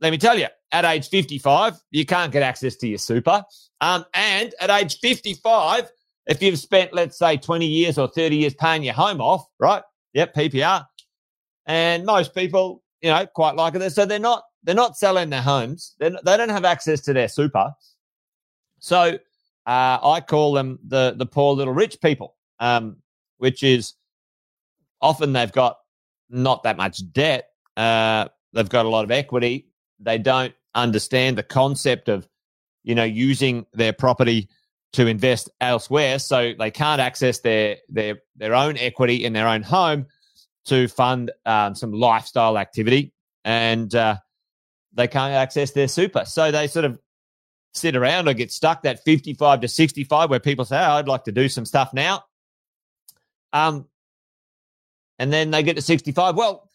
let 0.00 0.10
me 0.10 0.18
tell 0.18 0.38
you, 0.38 0.46
at 0.72 0.84
age 0.84 1.08
55, 1.08 1.74
you 1.90 2.06
can't 2.06 2.32
get 2.32 2.42
access 2.42 2.76
to 2.76 2.88
your 2.88 2.98
super. 2.98 3.44
Um, 3.80 4.04
and 4.14 4.54
at 4.60 4.70
age 4.70 4.98
55, 5.00 5.90
if 6.26 6.42
you've 6.42 6.58
spent, 6.58 6.92
let's 6.92 7.18
say, 7.18 7.36
20 7.36 7.66
years 7.66 7.98
or 7.98 8.08
30 8.08 8.36
years 8.36 8.54
paying 8.54 8.82
your 8.82 8.94
home 8.94 9.20
off, 9.20 9.46
right? 9.58 9.82
Yep, 10.14 10.34
PPR. 10.34 10.86
And 11.66 12.04
most 12.04 12.34
people, 12.34 12.82
you 13.00 13.10
know, 13.10 13.26
quite 13.26 13.56
like 13.56 13.74
it. 13.74 13.92
So 13.92 14.04
they're 14.04 14.18
not 14.18 14.42
they're 14.62 14.74
not 14.74 14.96
selling 14.96 15.30
their 15.30 15.42
homes. 15.42 15.94
They're, 15.98 16.10
they 16.10 16.36
don't 16.36 16.50
have 16.50 16.64
access 16.64 17.00
to 17.02 17.12
their 17.12 17.28
super. 17.28 17.72
So 18.78 19.18
uh, 19.66 19.98
I 20.02 20.20
call 20.26 20.52
them 20.52 20.78
the 20.86 21.14
the 21.16 21.26
poor 21.26 21.54
little 21.54 21.74
rich 21.74 22.00
people, 22.00 22.36
um, 22.58 22.96
which 23.38 23.62
is 23.62 23.94
often 25.00 25.32
they've 25.32 25.52
got 25.52 25.76
not 26.28 26.62
that 26.64 26.76
much 26.76 27.00
debt. 27.12 27.48
Uh, 27.76 28.28
they've 28.52 28.68
got 28.68 28.86
a 28.86 28.88
lot 28.88 29.04
of 29.04 29.10
equity. 29.10 29.68
They 29.98 30.18
don't 30.18 30.54
understand 30.74 31.36
the 31.36 31.42
concept 31.42 32.08
of 32.08 32.28
you 32.82 32.94
know 32.94 33.04
using 33.04 33.66
their 33.72 33.92
property 33.92 34.48
to 34.92 35.06
invest 35.06 35.50
elsewhere, 35.60 36.18
so 36.18 36.52
they 36.58 36.70
can't 36.70 37.00
access 37.00 37.40
their 37.40 37.76
their 37.88 38.20
their 38.36 38.54
own 38.54 38.76
equity 38.76 39.24
in 39.24 39.32
their 39.32 39.48
own 39.48 39.62
home 39.62 40.06
to 40.66 40.88
fund 40.88 41.30
um, 41.46 41.74
some 41.74 41.92
lifestyle 41.92 42.58
activity. 42.58 43.12
And 43.44 43.94
uh, 43.94 44.16
they 44.92 45.08
can't 45.08 45.34
access 45.34 45.70
their 45.72 45.88
super. 45.88 46.24
So 46.24 46.50
they 46.50 46.66
sort 46.66 46.84
of 46.84 46.98
sit 47.72 47.96
around 47.96 48.28
or 48.28 48.34
get 48.34 48.52
stuck 48.52 48.82
that 48.82 49.02
55 49.04 49.60
to 49.60 49.68
65 49.68 50.30
where 50.30 50.40
people 50.40 50.64
say, 50.64 50.76
oh, 50.76 50.92
I'd 50.92 51.08
like 51.08 51.24
to 51.24 51.32
do 51.32 51.48
some 51.48 51.64
stuff 51.64 51.94
now. 51.94 52.24
Um, 53.52 53.86
and 55.18 55.32
then 55.32 55.50
they 55.50 55.62
get 55.62 55.76
to 55.76 55.82
65. 55.82 56.36
Well, 56.36 56.68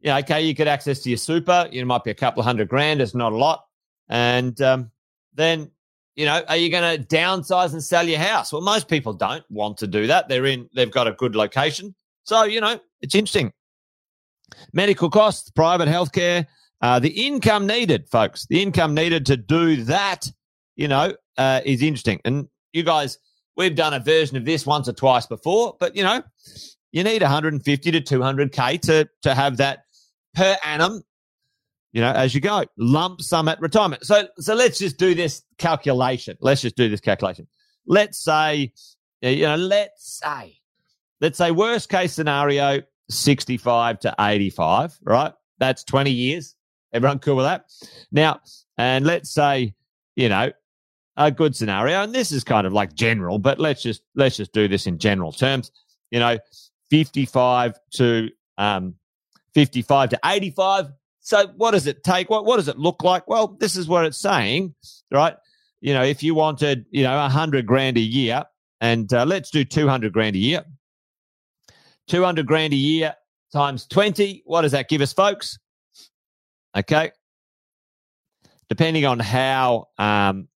you 0.00 0.10
know, 0.10 0.18
okay, 0.18 0.42
you 0.42 0.54
get 0.54 0.68
access 0.68 1.00
to 1.00 1.08
your 1.08 1.16
super. 1.16 1.68
You 1.70 1.84
might 1.86 2.04
be 2.04 2.10
a 2.10 2.14
couple 2.14 2.40
of 2.40 2.46
hundred 2.46 2.68
grand. 2.68 3.00
It's 3.00 3.14
not 3.14 3.32
a 3.32 3.36
lot. 3.36 3.64
And 4.08 4.60
um, 4.60 4.90
then, 5.34 5.70
you 6.16 6.24
know, 6.24 6.42
are 6.48 6.56
you 6.56 6.70
going 6.70 6.98
to 6.98 7.06
downsize 7.06 7.72
and 7.72 7.84
sell 7.84 8.08
your 8.08 8.18
house? 8.18 8.52
Well, 8.52 8.62
most 8.62 8.88
people 8.88 9.12
don't 9.12 9.44
want 9.50 9.78
to 9.78 9.86
do 9.86 10.06
that. 10.06 10.28
They're 10.28 10.46
in, 10.46 10.68
they've 10.74 10.90
got 10.90 11.06
a 11.06 11.12
good 11.12 11.36
location. 11.36 11.94
So, 12.24 12.44
you 12.44 12.60
know, 12.60 12.80
it's 13.02 13.14
interesting. 13.14 13.52
Medical 14.72 15.10
costs, 15.10 15.50
private 15.50 15.88
healthcare, 15.88 16.46
uh, 16.80 16.98
the 16.98 17.26
income 17.26 17.66
needed, 17.66 18.08
folks, 18.08 18.46
the 18.48 18.62
income 18.62 18.94
needed 18.94 19.26
to 19.26 19.36
do 19.36 19.84
that, 19.84 20.30
you 20.74 20.88
know, 20.88 21.14
uh, 21.36 21.60
is 21.64 21.82
interesting. 21.82 22.20
And 22.24 22.48
you 22.72 22.82
guys, 22.82 23.18
we've 23.56 23.74
done 23.74 23.94
a 23.94 24.00
version 24.00 24.36
of 24.36 24.44
this 24.44 24.66
once 24.66 24.88
or 24.88 24.92
twice 24.92 25.26
before, 25.26 25.76
but 25.78 25.96
you 25.96 26.02
know, 26.02 26.22
you 26.92 27.04
need 27.04 27.22
150 27.22 27.90
to 27.90 28.00
200k 28.00 28.80
to 28.82 29.08
to 29.22 29.34
have 29.34 29.58
that 29.58 29.80
per 30.34 30.56
annum. 30.64 31.02
You 31.96 32.02
know, 32.02 32.12
as 32.12 32.34
you 32.34 32.42
go, 32.42 32.62
lump 32.76 33.22
sum 33.22 33.48
at 33.48 33.58
retirement. 33.58 34.04
So, 34.04 34.28
so 34.38 34.54
let's 34.54 34.78
just 34.78 34.98
do 34.98 35.14
this 35.14 35.42
calculation. 35.56 36.36
Let's 36.42 36.60
just 36.60 36.76
do 36.76 36.90
this 36.90 37.00
calculation. 37.00 37.46
Let's 37.86 38.18
say, 38.18 38.74
you 39.22 39.46
know, 39.46 39.56
let's 39.56 40.20
say, 40.20 40.60
let's 41.22 41.38
say 41.38 41.52
worst 41.52 41.88
case 41.88 42.12
scenario, 42.12 42.82
65 43.08 44.00
to 44.00 44.14
85, 44.20 44.98
right? 45.04 45.32
That's 45.56 45.84
20 45.84 46.10
years. 46.10 46.54
Everyone 46.92 47.18
cool 47.18 47.36
with 47.36 47.46
that? 47.46 47.64
Now, 48.12 48.40
and 48.76 49.06
let's 49.06 49.30
say, 49.32 49.74
you 50.16 50.28
know, 50.28 50.52
a 51.16 51.30
good 51.30 51.56
scenario, 51.56 52.02
and 52.02 52.14
this 52.14 52.30
is 52.30 52.44
kind 52.44 52.66
of 52.66 52.74
like 52.74 52.92
general, 52.92 53.38
but 53.38 53.58
let's 53.58 53.80
just 53.80 54.02
let's 54.14 54.36
just 54.36 54.52
do 54.52 54.68
this 54.68 54.86
in 54.86 54.98
general 54.98 55.32
terms. 55.32 55.72
You 56.10 56.20
know, 56.20 56.36
55 56.90 57.78
to 57.94 58.28
um 58.58 58.96
55 59.54 60.10
to 60.10 60.20
85. 60.22 60.88
So 61.26 61.48
what 61.56 61.72
does 61.72 61.88
it 61.88 62.04
take? 62.04 62.30
What 62.30 62.44
what 62.44 62.54
does 62.54 62.68
it 62.68 62.78
look 62.78 63.02
like? 63.02 63.26
Well, 63.26 63.48
this 63.58 63.74
is 63.74 63.88
what 63.88 64.06
it's 64.06 64.16
saying, 64.16 64.76
right? 65.10 65.34
You 65.80 65.92
know, 65.92 66.04
if 66.04 66.22
you 66.22 66.36
wanted, 66.36 66.86
you 66.92 67.02
know, 67.02 67.18
a 67.18 67.28
hundred 67.28 67.66
grand 67.66 67.96
a 67.96 68.00
year, 68.00 68.44
and 68.80 69.12
uh, 69.12 69.24
let's 69.24 69.50
do 69.50 69.64
200 69.64 70.12
grand 70.12 70.36
a 70.36 70.38
year. 70.38 70.64
200 72.06 72.46
grand 72.46 72.74
a 72.74 72.76
year 72.76 73.16
times 73.52 73.86
20. 73.86 74.44
What 74.46 74.62
does 74.62 74.70
that 74.70 74.88
give 74.88 75.00
us, 75.00 75.12
folks? 75.12 75.58
Okay. 76.76 77.10
Depending 78.68 79.04
on 79.04 79.18
how, 79.18 79.88
um, 79.98 80.46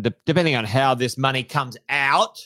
de- 0.00 0.14
depending 0.26 0.54
on 0.54 0.64
how 0.64 0.94
this 0.94 1.18
money 1.18 1.42
comes 1.42 1.76
out, 1.88 2.38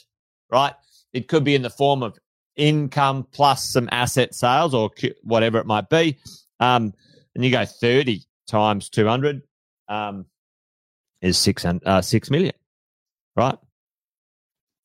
right? 0.50 0.72
It 1.12 1.28
could 1.28 1.44
be 1.44 1.54
in 1.54 1.60
the 1.60 1.68
form 1.68 2.02
of 2.02 2.18
income 2.56 3.26
plus 3.30 3.62
some 3.62 3.90
asset 3.92 4.34
sales 4.34 4.72
or 4.72 4.90
whatever 5.22 5.58
it 5.58 5.66
might 5.66 5.90
be. 5.90 6.16
Um, 6.60 6.94
and 7.34 7.44
you 7.44 7.50
go 7.50 7.64
30 7.64 8.22
times 8.46 8.88
200 8.88 9.42
um, 9.88 10.26
is 11.20 11.38
six, 11.38 11.64
uh, 11.64 12.02
6 12.02 12.30
million, 12.30 12.52
right? 13.36 13.58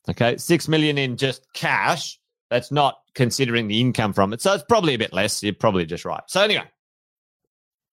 Okay. 0.09 0.37
6 0.37 0.67
million 0.67 0.97
in 0.97 1.17
just 1.17 1.45
cash. 1.53 2.19
That's 2.49 2.71
not 2.71 2.99
considering 3.13 3.67
the 3.67 3.79
income 3.79 4.13
from 4.13 4.33
it. 4.33 4.41
So 4.41 4.53
it's 4.53 4.63
probably 4.63 4.95
a 4.95 4.97
bit 4.97 5.13
less. 5.13 5.43
You're 5.43 5.53
probably 5.53 5.85
just 5.85 6.05
right. 6.05 6.23
So 6.27 6.41
anyway, 6.41 6.63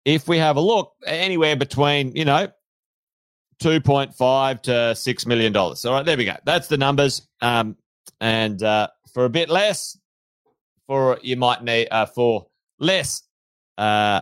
if 0.04 0.28
we 0.28 0.38
have 0.38 0.56
a 0.56 0.60
look, 0.60 0.92
anywhere 1.06 1.56
between, 1.56 2.14
you 2.14 2.24
know, 2.24 2.48
2.5 3.62 4.62
to 4.62 4.94
6 4.94 5.26
million 5.26 5.52
dollars. 5.52 5.84
All 5.84 5.94
right, 5.94 6.04
there 6.04 6.16
we 6.16 6.24
go. 6.24 6.36
That's 6.44 6.66
the 6.68 6.76
numbers. 6.76 7.26
Um, 7.40 7.76
and 8.20 8.62
uh, 8.62 8.88
for 9.14 9.24
a 9.24 9.30
bit 9.30 9.48
less, 9.48 9.96
for 10.86 11.18
you 11.22 11.36
might 11.36 11.62
need 11.62 11.88
uh, 11.90 12.06
for 12.06 12.48
less 12.78 13.22
uh, 13.82 14.20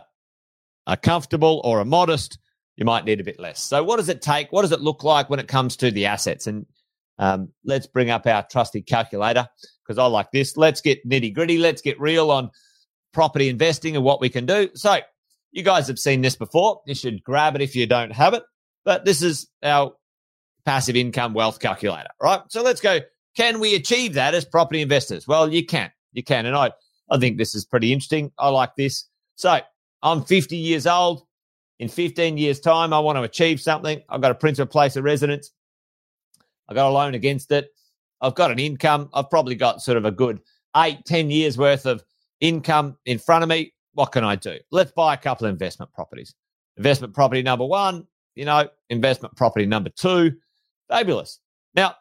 a 0.87 0.97
comfortable 0.97 1.61
or 1.63 1.79
a 1.79 1.85
modest, 1.85 2.39
you 2.77 2.85
might 2.85 3.05
need 3.05 3.19
a 3.19 3.23
bit 3.23 3.39
less. 3.39 3.61
So, 3.61 3.83
what 3.83 3.97
does 3.97 4.09
it 4.09 4.21
take? 4.21 4.51
What 4.51 4.63
does 4.63 4.71
it 4.71 4.81
look 4.81 5.03
like 5.03 5.29
when 5.29 5.39
it 5.39 5.47
comes 5.47 5.77
to 5.77 5.91
the 5.91 6.07
assets? 6.07 6.47
And 6.47 6.65
um, 7.19 7.49
let's 7.63 7.85
bring 7.85 8.09
up 8.09 8.25
our 8.25 8.43
trusty 8.49 8.81
calculator 8.81 9.47
because 9.85 9.99
I 9.99 10.05
like 10.07 10.31
this. 10.31 10.57
Let's 10.57 10.81
get 10.81 11.07
nitty 11.07 11.33
gritty. 11.35 11.59
Let's 11.59 11.83
get 11.83 11.99
real 11.99 12.31
on 12.31 12.49
property 13.13 13.49
investing 13.49 13.95
and 13.95 14.03
what 14.03 14.19
we 14.19 14.29
can 14.29 14.47
do. 14.47 14.69
So, 14.73 14.99
you 15.51 15.63
guys 15.63 15.87
have 15.87 15.99
seen 15.99 16.21
this 16.21 16.35
before. 16.35 16.81
You 16.87 16.95
should 16.95 17.23
grab 17.23 17.55
it 17.55 17.61
if 17.61 17.75
you 17.75 17.85
don't 17.85 18.11
have 18.11 18.33
it. 18.33 18.43
But 18.83 19.05
this 19.05 19.21
is 19.21 19.47
our 19.61 19.93
passive 20.65 20.95
income 20.95 21.35
wealth 21.35 21.59
calculator, 21.59 22.09
right? 22.19 22.41
So 22.49 22.63
let's 22.63 22.81
go. 22.81 22.99
Can 23.37 23.59
we 23.59 23.75
achieve 23.75 24.15
that 24.15 24.33
as 24.33 24.43
property 24.43 24.81
investors? 24.81 25.27
Well, 25.27 25.53
you 25.53 25.65
can. 25.65 25.91
You 26.13 26.23
can. 26.23 26.47
And 26.47 26.55
I, 26.55 26.71
I 27.11 27.19
think 27.19 27.37
this 27.37 27.53
is 27.53 27.63
pretty 27.63 27.93
interesting. 27.93 28.31
I 28.39 28.49
like 28.49 28.75
this. 28.75 29.05
So 29.35 29.59
I'm 30.03 30.23
50 30.23 30.57
years 30.57 30.87
old. 30.87 31.23
In 31.79 31.89
15 31.89 32.37
years' 32.37 32.59
time, 32.59 32.93
I 32.93 32.99
want 32.99 33.17
to 33.17 33.23
achieve 33.23 33.59
something. 33.59 34.01
I've 34.07 34.21
got 34.21 34.29
a 34.29 34.35
principal 34.35 34.71
place 34.71 34.95
of 34.97 35.03
residence. 35.03 35.51
I've 36.69 36.75
got 36.75 36.87
a 36.87 36.93
loan 36.93 37.15
against 37.15 37.51
it. 37.51 37.71
I've 38.21 38.35
got 38.35 38.51
an 38.51 38.59
income. 38.59 39.09
I've 39.13 39.31
probably 39.31 39.55
got 39.55 39.81
sort 39.81 39.97
of 39.97 40.05
a 40.05 40.11
good 40.11 40.41
eight, 40.77 41.03
10 41.05 41.31
years 41.31 41.57
worth 41.57 41.87
of 41.87 42.03
income 42.39 42.97
in 43.05 43.17
front 43.17 43.43
of 43.43 43.49
me. 43.49 43.73
What 43.93 44.11
can 44.11 44.23
I 44.23 44.35
do? 44.35 44.57
Let's 44.71 44.91
buy 44.91 45.15
a 45.15 45.17
couple 45.17 45.47
of 45.47 45.51
investment 45.51 45.91
properties. 45.91 46.35
Investment 46.77 47.13
property 47.13 47.41
number 47.41 47.65
one, 47.65 48.07
you 48.35 48.45
know, 48.45 48.69
investment 48.89 49.35
property 49.35 49.65
number 49.65 49.89
two. 49.89 50.33
Fabulous. 50.87 51.39
Now, 51.75 51.95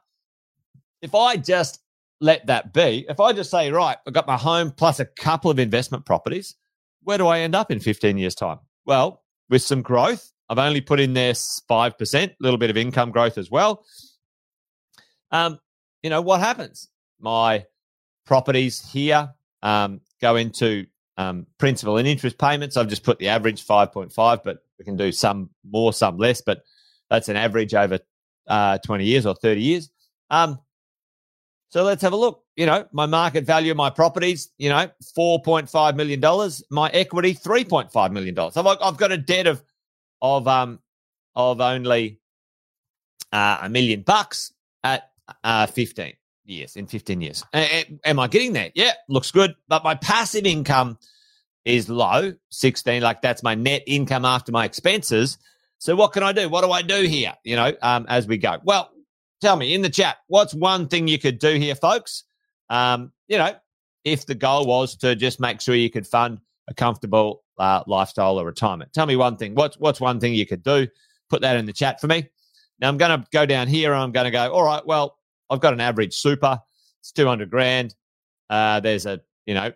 if 1.03 1.15
I 1.15 1.37
just 1.37 1.81
let 2.21 2.47
that 2.47 2.73
be, 2.73 3.07
if 3.09 3.19
I 3.19 3.33
just 3.33 3.51
say, 3.51 3.71
right, 3.71 3.97
I've 4.07 4.13
got 4.13 4.27
my 4.27 4.37
home 4.37 4.71
plus 4.71 5.01
a 5.01 5.07
couple 5.07 5.51
of 5.51 5.59
investment 5.59 6.05
properties, 6.05 6.57
where 7.02 7.19
do 7.19 7.26
I 7.26 7.40
end 7.40 7.54
up 7.54 7.71
in 7.71 7.80
15 7.80 8.19
years' 8.19 8.35
time? 8.35 8.59
Well, 8.85 9.23
with 9.49 9.62
some 9.62 9.83
growth, 9.83 10.33
I've 10.49 10.59
only 10.59 10.80
put 10.80 11.00
in 11.00 11.14
there 11.14 11.33
5%, 11.33 12.28
a 12.28 12.35
little 12.40 12.59
bit 12.59 12.71
of 12.71 12.76
income 12.76 13.11
growth 13.11 13.38
as 13.38 13.50
well. 13.50 13.85
Um, 15.30 15.59
you 16.02 16.11
know, 16.11 16.21
what 16.21 16.40
happens? 16.40 16.88
My 17.21 17.66
properties 18.26 18.80
here 18.92 19.33
um, 19.62 20.00
go 20.21 20.37
into 20.37 20.87
um, 21.16 21.47
principal 21.59 21.99
and 21.99 22.09
interest 22.09 22.38
payments. 22.38 22.76
I've 22.76 22.88
just 22.88 23.04
put 23.04 23.19
the 23.19 23.28
average 23.28 23.64
5.5, 23.66 24.42
but 24.42 24.59
we 24.78 24.85
can 24.85 24.97
do 24.97 25.12
some 25.12 25.50
more, 25.64 25.92
some 25.92 26.16
less, 26.16 26.40
but 26.40 26.62
that's 27.11 27.28
an 27.28 27.37
average 27.37 27.75
over 27.75 27.99
uh, 28.49 28.78
20 28.78 29.04
years 29.04 29.26
or 29.26 29.35
30 29.35 29.61
years. 29.61 29.90
Um, 30.30 30.59
so 31.71 31.85
let's 31.85 32.03
have 32.03 32.12
a 32.12 32.17
look. 32.17 32.45
You 32.57 32.67
know, 32.67 32.87
my 32.93 33.07
market 33.07 33.45
value 33.45 33.71
of 33.71 33.77
my 33.77 33.91
properties, 33.91 34.50
you 34.59 34.69
know, 34.69 34.91
$4.5 35.17 35.97
million. 35.97 36.50
My 36.71 36.91
equity, 36.91 37.33
$3.5 37.33 38.12
million. 38.12 38.39
I've, 38.39 38.67
I've 38.67 38.97
got 38.97 39.12
a 39.12 39.17
debt 39.17 39.47
of, 39.47 39.62
of, 40.21 40.49
um, 40.49 40.81
of 41.37 41.61
only 41.61 42.19
uh, 43.33 43.59
a 43.62 43.69
million 43.69 44.03
bucks 44.03 44.53
at 44.83 45.11
uh, 45.45 45.67
15 45.67 46.12
years, 46.45 46.75
in 46.75 46.89
15 46.89 47.21
years. 47.21 47.45
A- 47.55 47.99
am 48.05 48.19
I 48.19 48.27
getting 48.27 48.53
there? 48.53 48.73
Yeah, 48.75 48.93
looks 49.09 49.31
good. 49.31 49.55
But 49.69 49.85
my 49.85 49.95
passive 49.95 50.47
income 50.47 50.99
is 51.65 51.89
low, 51.89 52.35
16. 52.50 53.00
Like 53.00 53.23
that's 53.23 53.45
my 53.45 53.55
net 53.55 53.85
income 53.87 54.25
after 54.25 54.50
my 54.50 54.65
expenses. 54.65 55.39
So 55.79 55.95
what 55.95 56.12
can 56.12 56.25
I 56.25 56.33
do? 56.33 56.49
What 56.49 56.65
do 56.65 56.73
I 56.73 56.83
do 56.83 57.03
here? 57.03 57.33
You 57.45 57.55
know, 57.55 57.73
um, 57.81 58.07
as 58.09 58.27
we 58.27 58.39
go. 58.39 58.59
Well, 58.65 58.91
tell 59.41 59.57
me 59.57 59.75
in 59.75 59.83
the 59.83 59.91
chat, 59.91 60.19
what's 60.29 60.55
one 60.55 60.89
thing 60.89 61.09
you 61.09 61.19
could 61.19 61.39
do 61.39 61.55
here, 61.55 61.75
folks? 61.75 62.25
Um, 62.69 63.13
you 63.29 63.39
know, 63.39 63.55
if 64.05 64.27
the 64.27 64.35
goal 64.35 64.67
was 64.67 64.97
to 64.97 65.15
just 65.15 65.41
make 65.41 65.61
sure 65.61 65.75
you 65.75 65.91
could 65.91 66.07
fund 66.07 66.41
a 66.69 66.75
comfortable 66.75 67.43
uh, 67.59 67.83
lifestyle 67.87 68.39
or 68.41 68.47
retirement. 68.47 68.93
Tell 68.93 69.07
me 69.07 69.17
one 69.17 69.37
thing. 69.37 69.55
What's 69.55 69.79
what's 69.79 70.01
one 70.01 70.19
thing 70.19 70.35
you 70.35 70.47
could 70.47 70.63
do? 70.63 70.87
Put 71.29 71.43
that 71.43 71.57
in 71.57 71.67
the 71.67 71.73
chat 71.73 72.01
for 72.01 72.07
me. 72.07 72.29
Now 72.81 72.89
I'm 72.89 72.97
going 72.97 73.21
to 73.21 73.27
go 73.33 73.45
down 73.45 73.69
here 73.69 73.93
and 73.93 74.03
I'm 74.03 74.13
going 74.13 74.25
to 74.25 74.31
go. 74.31 74.51
All 74.51 74.65
right. 74.65 74.85
Well, 74.85 75.19
I've 75.51 75.61
got 75.61 75.75
an 75.75 75.81
average 75.81 76.15
super. 76.15 76.59
It's 77.01 77.13
two 77.13 77.27
hundred 77.27 77.51
grand. 77.51 77.95
Uh, 78.49 78.81
there's 78.81 79.05
a 79.05 79.21
you 79.47 79.55
know 79.55 79.73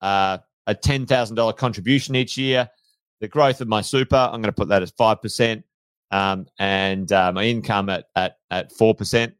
uh, 0.00 0.38
a 0.66 0.74
ten 0.74 1.06
thousand 1.06 1.36
dollar 1.36 1.52
contribution 1.52 2.16
each 2.16 2.38
year. 2.38 2.70
The 3.20 3.28
growth 3.28 3.60
of 3.60 3.66
my 3.66 3.80
super, 3.80 4.16
I'm 4.16 4.40
going 4.40 4.44
to 4.44 4.52
put 4.52 4.68
that 4.68 4.82
as 4.82 4.92
five 4.92 5.20
percent 5.20 5.64
um, 6.10 6.46
and 6.58 7.10
uh, 7.12 7.32
my 7.32 7.44
income 7.44 7.88
at 7.88 8.06
at 8.16 8.36
at 8.50 8.72
four 8.72 8.94
percent. 8.94 9.34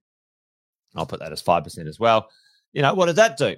I'll 0.96 1.06
put 1.06 1.20
that 1.20 1.32
as 1.32 1.42
five 1.42 1.64
percent 1.64 1.88
as 1.88 1.98
well. 1.98 2.28
You 2.72 2.82
know 2.82 2.94
what 2.94 3.06
does 3.06 3.16
that 3.16 3.36
do? 3.36 3.56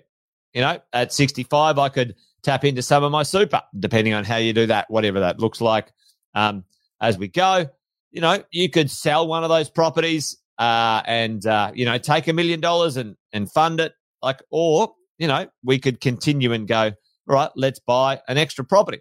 You 0.52 0.62
know, 0.62 0.78
at 0.92 1.12
sixty 1.12 1.44
five, 1.44 1.78
I 1.78 1.88
could 1.88 2.14
tap 2.42 2.64
into 2.64 2.82
some 2.82 3.04
of 3.04 3.12
my 3.12 3.22
super, 3.22 3.62
depending 3.78 4.14
on 4.14 4.24
how 4.24 4.36
you 4.36 4.52
do 4.52 4.66
that, 4.66 4.90
whatever 4.90 5.20
that 5.20 5.38
looks 5.38 5.60
like. 5.60 5.92
Um, 6.34 6.64
as 7.00 7.18
we 7.18 7.28
go, 7.28 7.66
you 8.10 8.20
know, 8.20 8.42
you 8.50 8.68
could 8.68 8.90
sell 8.90 9.26
one 9.26 9.44
of 9.44 9.50
those 9.50 9.70
properties 9.70 10.36
uh, 10.58 11.02
and 11.06 11.44
uh, 11.46 11.72
you 11.74 11.84
know 11.86 11.98
take 11.98 12.28
a 12.28 12.32
million 12.32 12.60
dollars 12.60 12.96
and 12.96 13.16
and 13.32 13.50
fund 13.50 13.80
it, 13.80 13.92
like, 14.22 14.40
or 14.50 14.94
you 15.18 15.28
know, 15.28 15.46
we 15.62 15.78
could 15.78 16.00
continue 16.00 16.52
and 16.52 16.66
go. 16.66 16.92
All 17.28 17.36
right, 17.36 17.50
let's 17.54 17.78
buy 17.78 18.20
an 18.26 18.38
extra 18.38 18.64
property. 18.64 19.00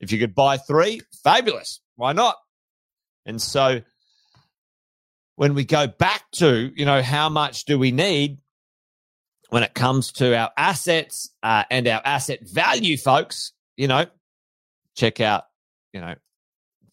If 0.00 0.12
you 0.12 0.18
could 0.18 0.34
buy 0.34 0.56
three, 0.56 1.00
fabulous. 1.22 1.80
Why 1.96 2.12
not? 2.12 2.36
And 3.26 3.40
so 3.40 3.82
when 5.36 5.54
we 5.54 5.64
go 5.64 5.86
back 5.86 6.24
to, 6.32 6.70
you 6.74 6.84
know, 6.84 7.02
how 7.02 7.28
much 7.28 7.64
do 7.64 7.78
we 7.78 7.92
need 7.92 8.38
when 9.48 9.62
it 9.62 9.74
comes 9.74 10.12
to 10.12 10.36
our 10.36 10.50
assets 10.56 11.30
uh, 11.42 11.64
and 11.70 11.86
our 11.88 12.00
asset 12.04 12.40
value, 12.48 12.96
folks, 12.96 13.52
you 13.76 13.88
know, 13.88 14.06
check 14.96 15.20
out, 15.20 15.44
you 15.92 16.00
know, 16.00 16.14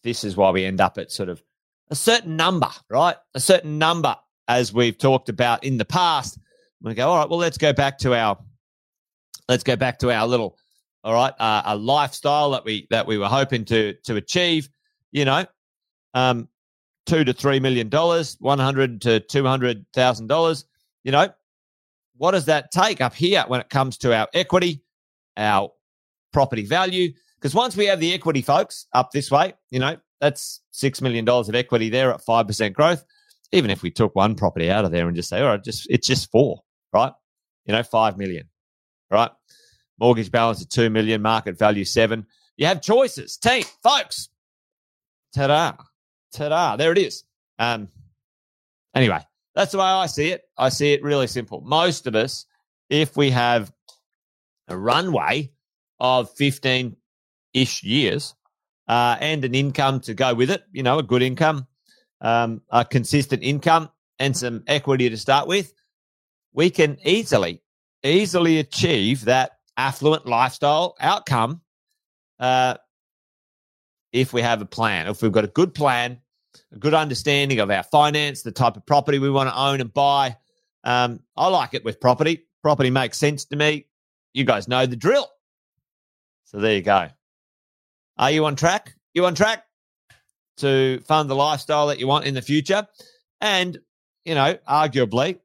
this 0.02 0.24
is 0.24 0.36
why 0.36 0.50
we 0.50 0.64
end 0.64 0.80
up 0.80 0.98
at 0.98 1.12
sort 1.12 1.28
of 1.28 1.42
a 1.90 1.94
certain 1.94 2.36
number, 2.36 2.70
right? 2.88 3.16
A 3.34 3.40
certain 3.40 3.78
number, 3.78 4.16
as 4.46 4.72
we've 4.72 4.96
talked 4.96 5.28
about 5.28 5.64
in 5.64 5.78
the 5.78 5.84
past. 5.84 6.38
We 6.80 6.94
go, 6.94 7.10
all 7.10 7.18
right, 7.18 7.28
well, 7.28 7.38
let's 7.38 7.58
go 7.58 7.72
back 7.72 7.98
to 7.98 8.14
our, 8.14 8.38
let's 9.48 9.64
go 9.64 9.76
back 9.76 9.98
to 9.98 10.12
our 10.12 10.26
little, 10.26 10.56
all 11.04 11.12
right, 11.12 11.34
uh, 11.38 11.62
a 11.64 11.76
lifestyle 11.76 12.52
that 12.52 12.64
we 12.64 12.86
that 12.90 13.06
we 13.06 13.18
were 13.18 13.28
hoping 13.28 13.64
to 13.66 13.94
to 14.04 14.16
achieve. 14.16 14.68
You 15.10 15.24
know, 15.24 15.46
um, 16.14 16.48
two 17.06 17.24
to 17.24 17.32
three 17.32 17.60
million 17.60 17.88
dollars, 17.88 18.36
one 18.40 18.58
hundred 18.58 19.02
to 19.02 19.20
two 19.20 19.44
hundred 19.44 19.86
thousand 19.94 20.26
dollars. 20.26 20.64
You 21.04 21.12
know, 21.12 21.28
what 22.16 22.32
does 22.32 22.46
that 22.46 22.70
take 22.70 23.00
up 23.00 23.14
here 23.14 23.44
when 23.46 23.60
it 23.60 23.70
comes 23.70 23.98
to 23.98 24.14
our 24.14 24.28
equity, 24.34 24.82
our 25.36 25.70
property 26.32 26.64
value? 26.64 27.12
Because 27.36 27.54
once 27.54 27.76
we 27.76 27.86
have 27.86 28.00
the 28.00 28.12
equity, 28.12 28.42
folks, 28.42 28.86
up 28.92 29.10
this 29.12 29.30
way, 29.30 29.54
you 29.70 29.78
know, 29.78 29.96
that's 30.20 30.60
six 30.72 31.00
million 31.00 31.24
dollars 31.24 31.48
of 31.48 31.54
equity 31.54 31.88
there 31.88 32.12
at 32.12 32.20
five 32.22 32.46
percent 32.46 32.74
growth. 32.74 33.04
Even 33.52 33.70
if 33.70 33.82
we 33.82 33.90
took 33.90 34.14
one 34.14 34.34
property 34.34 34.70
out 34.70 34.84
of 34.84 34.90
there 34.90 35.06
and 35.06 35.16
just 35.16 35.30
say, 35.30 35.40
all 35.40 35.46
right, 35.46 35.64
just 35.64 35.86
it's 35.88 36.06
just 36.06 36.30
four, 36.30 36.62
right? 36.92 37.12
You 37.64 37.72
know, 37.72 37.82
five 37.82 38.18
million, 38.18 38.48
right? 39.10 39.30
Mortgage 39.98 40.30
balance 40.30 40.60
of 40.60 40.68
two 40.68 40.90
million, 40.90 41.22
market 41.22 41.58
value 41.58 41.84
seven. 41.84 42.26
You 42.56 42.66
have 42.66 42.82
choices, 42.82 43.36
team, 43.36 43.64
folks. 43.82 44.28
Ta-da! 45.34 45.72
Ta-da, 46.32 46.76
there 46.76 46.92
it 46.92 46.98
is. 46.98 47.24
Um, 47.58 47.88
anyway, 48.94 49.20
that's 49.54 49.72
the 49.72 49.78
way 49.78 49.84
I 49.84 50.06
see 50.06 50.30
it. 50.30 50.42
I 50.56 50.68
see 50.68 50.92
it 50.92 51.02
really 51.02 51.26
simple. 51.26 51.60
Most 51.60 52.06
of 52.06 52.14
us, 52.14 52.46
if 52.88 53.16
we 53.16 53.30
have 53.30 53.72
a 54.68 54.76
runway 54.76 55.50
of 55.98 56.30
15 56.36 56.96
ish 57.54 57.82
years 57.82 58.34
uh, 58.86 59.16
and 59.20 59.44
an 59.44 59.54
income 59.54 60.00
to 60.00 60.14
go 60.14 60.34
with 60.34 60.50
it, 60.50 60.62
you 60.72 60.82
know, 60.82 60.98
a 60.98 61.02
good 61.02 61.22
income, 61.22 61.66
um, 62.20 62.62
a 62.70 62.84
consistent 62.84 63.42
income, 63.42 63.90
and 64.18 64.36
some 64.36 64.64
equity 64.66 65.08
to 65.08 65.16
start 65.16 65.46
with, 65.46 65.72
we 66.52 66.70
can 66.70 66.98
easily, 67.04 67.62
easily 68.02 68.58
achieve 68.58 69.24
that 69.26 69.52
affluent 69.76 70.26
lifestyle 70.26 70.96
outcome 71.00 71.60
uh, 72.40 72.74
if 74.12 74.32
we 74.32 74.42
have 74.42 74.62
a 74.62 74.66
plan, 74.66 75.06
if 75.06 75.22
we've 75.22 75.32
got 75.32 75.44
a 75.44 75.48
good 75.48 75.74
plan, 75.74 76.20
a 76.72 76.78
good 76.78 76.94
understanding 76.94 77.60
of 77.60 77.70
our 77.70 77.82
finance, 77.82 78.42
the 78.42 78.52
type 78.52 78.76
of 78.76 78.86
property 78.86 79.18
we 79.18 79.30
want 79.30 79.48
to 79.48 79.58
own 79.58 79.80
and 79.80 79.92
buy. 79.92 80.36
Um, 80.84 81.20
I 81.36 81.48
like 81.48 81.74
it 81.74 81.84
with 81.84 82.00
property. 82.00 82.46
Property 82.62 82.90
makes 82.90 83.18
sense 83.18 83.44
to 83.46 83.56
me. 83.56 83.86
You 84.32 84.44
guys 84.44 84.68
know 84.68 84.86
the 84.86 84.96
drill. 84.96 85.28
So 86.44 86.58
there 86.58 86.74
you 86.74 86.82
go. 86.82 87.08
Are 88.16 88.30
you 88.30 88.46
on 88.46 88.56
track? 88.56 88.94
You 89.14 89.26
on 89.26 89.34
track 89.34 89.64
to 90.58 91.00
fund 91.06 91.30
the 91.30 91.36
lifestyle 91.36 91.88
that 91.88 91.98
you 91.98 92.06
want 92.06 92.26
in 92.26 92.34
the 92.34 92.42
future? 92.42 92.86
And, 93.40 93.78
you 94.24 94.34
know, 94.34 94.56
arguably, 94.68 95.38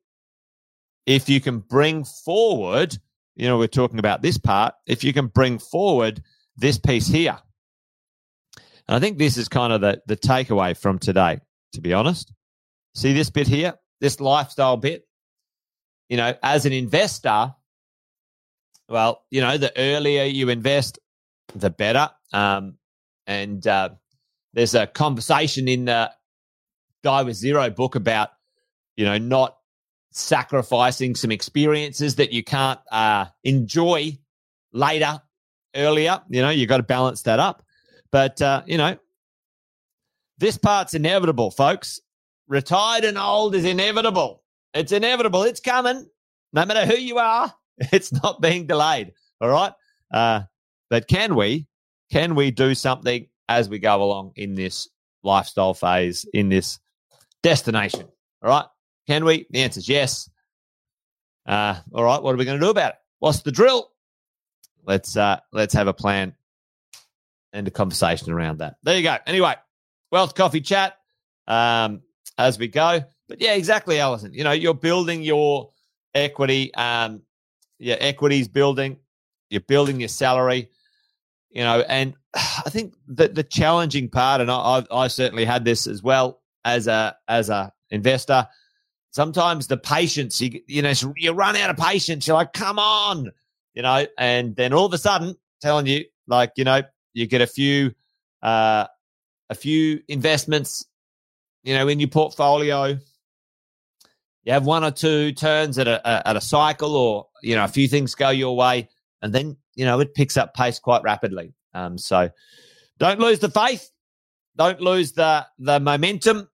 if 1.05 1.29
you 1.29 1.41
can 1.41 1.59
bring 1.59 2.03
forward, 2.03 2.97
you 3.35 3.47
know, 3.47 3.57
we're 3.57 3.67
talking 3.67 3.99
about 3.99 4.21
this 4.21 4.37
part, 4.37 4.73
if 4.85 5.03
you 5.03 5.13
can 5.13 5.27
bring 5.27 5.59
forward 5.59 6.23
this 6.55 6.77
piece 6.77 7.07
here, 7.07 7.37
and 8.87 8.95
I 8.95 8.99
think 8.99 9.17
this 9.17 9.37
is 9.37 9.47
kind 9.47 9.73
of 9.73 9.81
the, 9.81 10.01
the 10.07 10.17
takeaway 10.17 10.77
from 10.77 10.99
today, 10.99 11.39
to 11.73 11.81
be 11.81 11.93
honest. 11.93 12.33
See 12.95 13.13
this 13.13 13.29
bit 13.29 13.47
here, 13.47 13.73
this 14.01 14.19
lifestyle 14.19 14.77
bit? 14.77 15.07
You 16.09 16.17
know, 16.17 16.33
as 16.43 16.65
an 16.65 16.73
investor, 16.73 17.53
well, 18.89 19.23
you 19.31 19.41
know, 19.41 19.57
the 19.57 19.71
earlier 19.77 20.23
you 20.23 20.49
invest, 20.49 20.99
the 21.55 21.69
better. 21.69 22.09
Um, 22.31 22.77
and 23.25 23.65
uh, 23.65 23.89
there's 24.53 24.75
a 24.75 24.85
conversation 24.85 25.67
in 25.67 25.85
the 25.85 26.11
Die 27.03 27.23
with 27.23 27.35
Zero 27.35 27.69
book 27.69 27.95
about, 27.95 28.29
you 28.95 29.05
know, 29.05 29.17
not 29.17 29.57
sacrificing 30.11 31.15
some 31.15 31.31
experiences 31.31 32.15
that 32.15 32.31
you 32.31 32.43
can't 32.43 32.79
uh, 32.91 33.25
enjoy 33.43 34.17
later, 34.71 35.21
earlier. 35.75 36.21
You 36.29 36.41
know, 36.41 36.49
you've 36.49 36.69
got 36.69 36.77
to 36.77 36.83
balance 36.83 37.23
that 37.23 37.39
up. 37.39 37.63
But, 38.13 38.39
uh, 38.43 38.61
you 38.67 38.77
know, 38.77 38.95
this 40.37 40.55
part's 40.55 40.93
inevitable, 40.93 41.49
folks. 41.49 41.99
Retired 42.47 43.05
and 43.05 43.17
old 43.17 43.55
is 43.55 43.65
inevitable. 43.65 44.43
It's 44.75 44.91
inevitable. 44.91 45.41
It's 45.41 45.59
coming. 45.59 46.07
No 46.53 46.63
matter 46.63 46.85
who 46.85 46.95
you 46.95 47.17
are, 47.17 47.51
it's 47.91 48.13
not 48.13 48.39
being 48.39 48.67
delayed. 48.67 49.13
All 49.41 49.49
right. 49.49 49.73
Uh, 50.11 50.41
but 50.91 51.07
can 51.07 51.35
we, 51.35 51.65
can 52.11 52.35
we 52.35 52.51
do 52.51 52.75
something 52.75 53.25
as 53.49 53.67
we 53.67 53.79
go 53.79 54.03
along 54.03 54.33
in 54.35 54.53
this 54.53 54.87
lifestyle 55.23 55.73
phase, 55.73 56.23
in 56.35 56.49
this 56.49 56.79
destination? 57.41 58.07
All 58.43 58.49
right. 58.49 58.65
Can 59.07 59.25
we? 59.25 59.47
The 59.49 59.63
answer 59.63 59.79
is 59.79 59.89
yes. 59.89 60.29
Uh, 61.47 61.79
all 61.91 62.03
right. 62.03 62.21
What 62.21 62.35
are 62.35 62.37
we 62.37 62.45
going 62.45 62.59
to 62.59 62.65
do 62.65 62.69
about 62.69 62.91
it? 62.91 62.99
What's 63.17 63.41
the 63.41 63.51
drill? 63.51 63.89
Let's 64.85 65.17
uh, 65.17 65.39
let's 65.51 65.73
have 65.73 65.87
a 65.87 65.93
plan 65.93 66.35
and 67.53 67.67
a 67.67 67.71
conversation 67.71 68.31
around 68.33 68.57
that. 68.59 68.75
There 68.83 68.97
you 68.97 69.03
go. 69.03 69.15
Anyway, 69.25 69.55
wealth 70.11 70.35
coffee 70.35 70.61
chat 70.61 70.97
um, 71.47 72.01
as 72.37 72.57
we 72.59 72.67
go. 72.67 73.01
But 73.29 73.39
yeah, 73.39 73.53
exactly, 73.53 73.99
Alison. 73.99 74.33
You 74.33 74.43
know, 74.43 74.51
you're 74.51 74.73
building 74.73 75.23
your 75.23 75.71
equity. 76.13 76.73
Um, 76.73 77.21
your 77.79 77.97
equities 77.99 78.47
building. 78.47 78.97
You're 79.49 79.61
building 79.61 79.99
your 79.99 80.09
salary. 80.09 80.69
You 81.51 81.63
know, 81.63 81.81
and 81.87 82.15
I 82.33 82.69
think 82.69 82.95
that 83.09 83.35
the 83.35 83.43
challenging 83.43 84.09
part, 84.09 84.41
and 84.41 84.49
I, 84.51 84.83
I 84.91 85.07
certainly 85.07 85.45
had 85.45 85.65
this 85.65 85.87
as 85.87 86.01
well 86.01 86.41
as 86.65 86.87
a 86.87 87.15
as 87.27 87.49
a 87.49 87.71
investor. 87.89 88.47
Sometimes 89.11 89.67
the 89.67 89.77
patience, 89.77 90.41
you 90.41 90.61
you 90.67 90.81
know, 90.81 90.93
you 91.15 91.31
run 91.33 91.55
out 91.55 91.69
of 91.69 91.77
patience. 91.77 92.27
You're 92.27 92.37
like, 92.37 92.53
come 92.53 92.79
on, 92.79 93.31
you 93.73 93.83
know, 93.83 94.07
and 94.17 94.55
then 94.55 94.73
all 94.73 94.85
of 94.85 94.93
a 94.93 94.97
sudden, 94.97 95.35
telling 95.61 95.85
you, 95.85 96.05
like, 96.27 96.53
you 96.55 96.63
know, 96.63 96.81
you 97.13 97.27
get 97.27 97.41
a 97.41 97.47
few, 97.47 97.93
uh, 98.41 98.87
a 99.49 99.55
few 99.55 100.01
investments, 100.07 100.85
you 101.63 101.73
know, 101.73 101.87
in 101.87 101.99
your 101.99 102.09
portfolio. 102.09 102.97
You 104.43 104.51
have 104.51 104.65
one 104.65 104.83
or 104.83 104.91
two 104.91 105.31
turns 105.31 105.77
at 105.77 105.87
a, 105.87 106.27
at 106.27 106.35
a 106.35 106.41
cycle, 106.41 106.95
or 106.95 107.27
you 107.41 107.55
know, 107.55 107.63
a 107.63 107.69
few 107.69 107.87
things 107.87 108.13
go 108.15 108.29
your 108.29 108.55
way, 108.55 108.89
and 109.21 109.33
then 109.33 109.55
you 109.75 109.85
know 109.85 109.99
it 110.01 110.13
picks 110.15 110.35
up 110.35 110.53
pace 110.53 110.79
quite 110.79 111.01
rapidly. 111.03 111.53
Um, 111.73 111.97
so 111.97 112.29
don't 112.99 113.19
lose 113.19 113.39
the 113.39 113.49
faith, 113.49 113.89
don't 114.57 114.81
lose 114.81 115.13
the 115.13 115.47
the 115.59 115.79
momentum, 115.79 116.49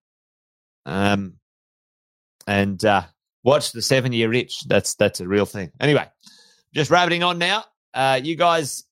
um, 0.86 1.40
and 2.46 2.84
uh, 2.86 3.04
watch 3.44 3.72
the 3.72 3.82
seven 3.82 4.14
year 4.14 4.34
itch. 4.34 4.62
That's 4.68 4.96
that's 4.96 5.20
a 5.20 5.28
real 5.28 5.46
thing. 5.46 5.72
Anyway, 5.80 6.08
just 6.74 6.92
rabbiting 6.92 7.24
on 7.24 7.38
now. 7.40 7.66
Uh, 7.94 8.20
you 8.24 8.36
guys, 8.36 8.84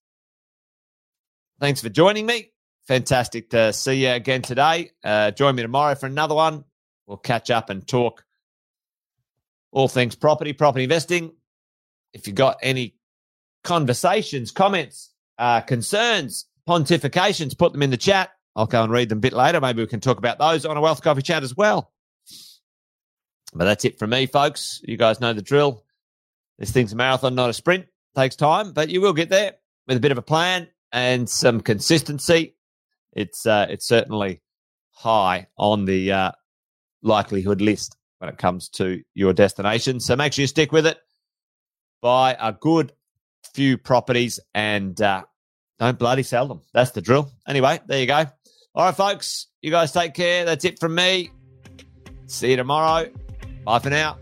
thanks 1.59 1.81
for 1.81 1.89
joining 1.89 2.25
me. 2.25 2.51
Fantastic 2.87 3.49
to 3.49 3.73
see 3.73 4.05
you 4.05 4.11
again 4.11 4.41
today. 4.41 4.91
Uh, 5.03 5.31
join 5.31 5.55
me 5.55 5.61
tomorrow 5.61 5.95
for 5.95 6.05
another 6.05 6.35
one. 6.35 6.63
We'll 7.05 7.17
catch 7.17 7.51
up 7.51 7.69
and 7.69 7.85
talk 7.85 8.23
all 9.71 9.87
things 9.87 10.15
property, 10.15 10.53
property 10.53 10.83
investing. 10.83 11.33
If 12.13 12.27
you've 12.27 12.35
got 12.35 12.57
any 12.61 12.95
conversations, 13.63 14.51
comments, 14.51 15.11
uh, 15.37 15.61
concerns, 15.61 16.45
pontifications, 16.67 17.57
put 17.57 17.73
them 17.73 17.83
in 17.83 17.89
the 17.89 17.97
chat. 17.97 18.29
I'll 18.55 18.65
go 18.65 18.83
and 18.83 18.91
read 18.91 19.09
them 19.09 19.19
a 19.19 19.21
bit 19.21 19.33
later. 19.33 19.61
Maybe 19.61 19.83
we 19.83 19.87
can 19.87 19.99
talk 19.99 20.17
about 20.17 20.39
those 20.39 20.65
on 20.65 20.77
a 20.77 20.81
Wealth 20.81 21.01
Coffee 21.01 21.21
chat 21.21 21.43
as 21.43 21.55
well. 21.55 21.91
But 23.53 23.65
that's 23.65 23.85
it 23.85 23.99
from 23.99 24.09
me, 24.09 24.25
folks. 24.25 24.81
You 24.83 24.97
guys 24.97 25.19
know 25.19 25.33
the 25.33 25.41
drill. 25.41 25.83
This 26.57 26.71
thing's 26.71 26.93
a 26.93 26.95
marathon, 26.95 27.35
not 27.35 27.49
a 27.49 27.53
sprint. 27.53 27.85
Takes 28.15 28.35
time, 28.35 28.73
but 28.73 28.89
you 28.89 28.99
will 28.99 29.13
get 29.13 29.29
there 29.29 29.53
with 29.87 29.97
a 29.97 29.99
bit 29.99 30.11
of 30.11 30.17
a 30.17 30.23
plan 30.23 30.67
and 30.91 31.29
some 31.29 31.61
consistency. 31.61 32.55
It's 33.13 33.45
uh, 33.45 33.67
it's 33.69 33.87
certainly 33.87 34.41
high 34.91 35.47
on 35.57 35.85
the 35.85 36.11
uh, 36.11 36.31
likelihood 37.01 37.61
list 37.61 37.95
when 38.19 38.29
it 38.29 38.37
comes 38.37 38.69
to 38.69 39.01
your 39.13 39.33
destination. 39.33 39.99
So 39.99 40.15
make 40.15 40.33
sure 40.33 40.43
you 40.43 40.47
stick 40.47 40.71
with 40.71 40.85
it. 40.85 40.97
Buy 42.01 42.35
a 42.39 42.53
good 42.53 42.93
few 43.53 43.77
properties 43.77 44.39
and 44.53 44.99
uh, 45.01 45.23
don't 45.79 45.97
bloody 45.99 46.23
sell 46.23 46.47
them. 46.47 46.61
That's 46.73 46.91
the 46.91 47.01
drill. 47.01 47.31
Anyway, 47.47 47.79
there 47.87 47.99
you 47.99 48.07
go. 48.07 48.25
All 48.75 48.85
right, 48.85 48.95
folks. 48.95 49.47
You 49.61 49.71
guys 49.71 49.91
take 49.91 50.13
care. 50.13 50.45
That's 50.45 50.65
it 50.65 50.79
from 50.79 50.95
me. 50.95 51.31
See 52.27 52.51
you 52.51 52.57
tomorrow. 52.57 53.09
Bye 53.65 53.79
for 53.79 53.89
now. 53.89 54.19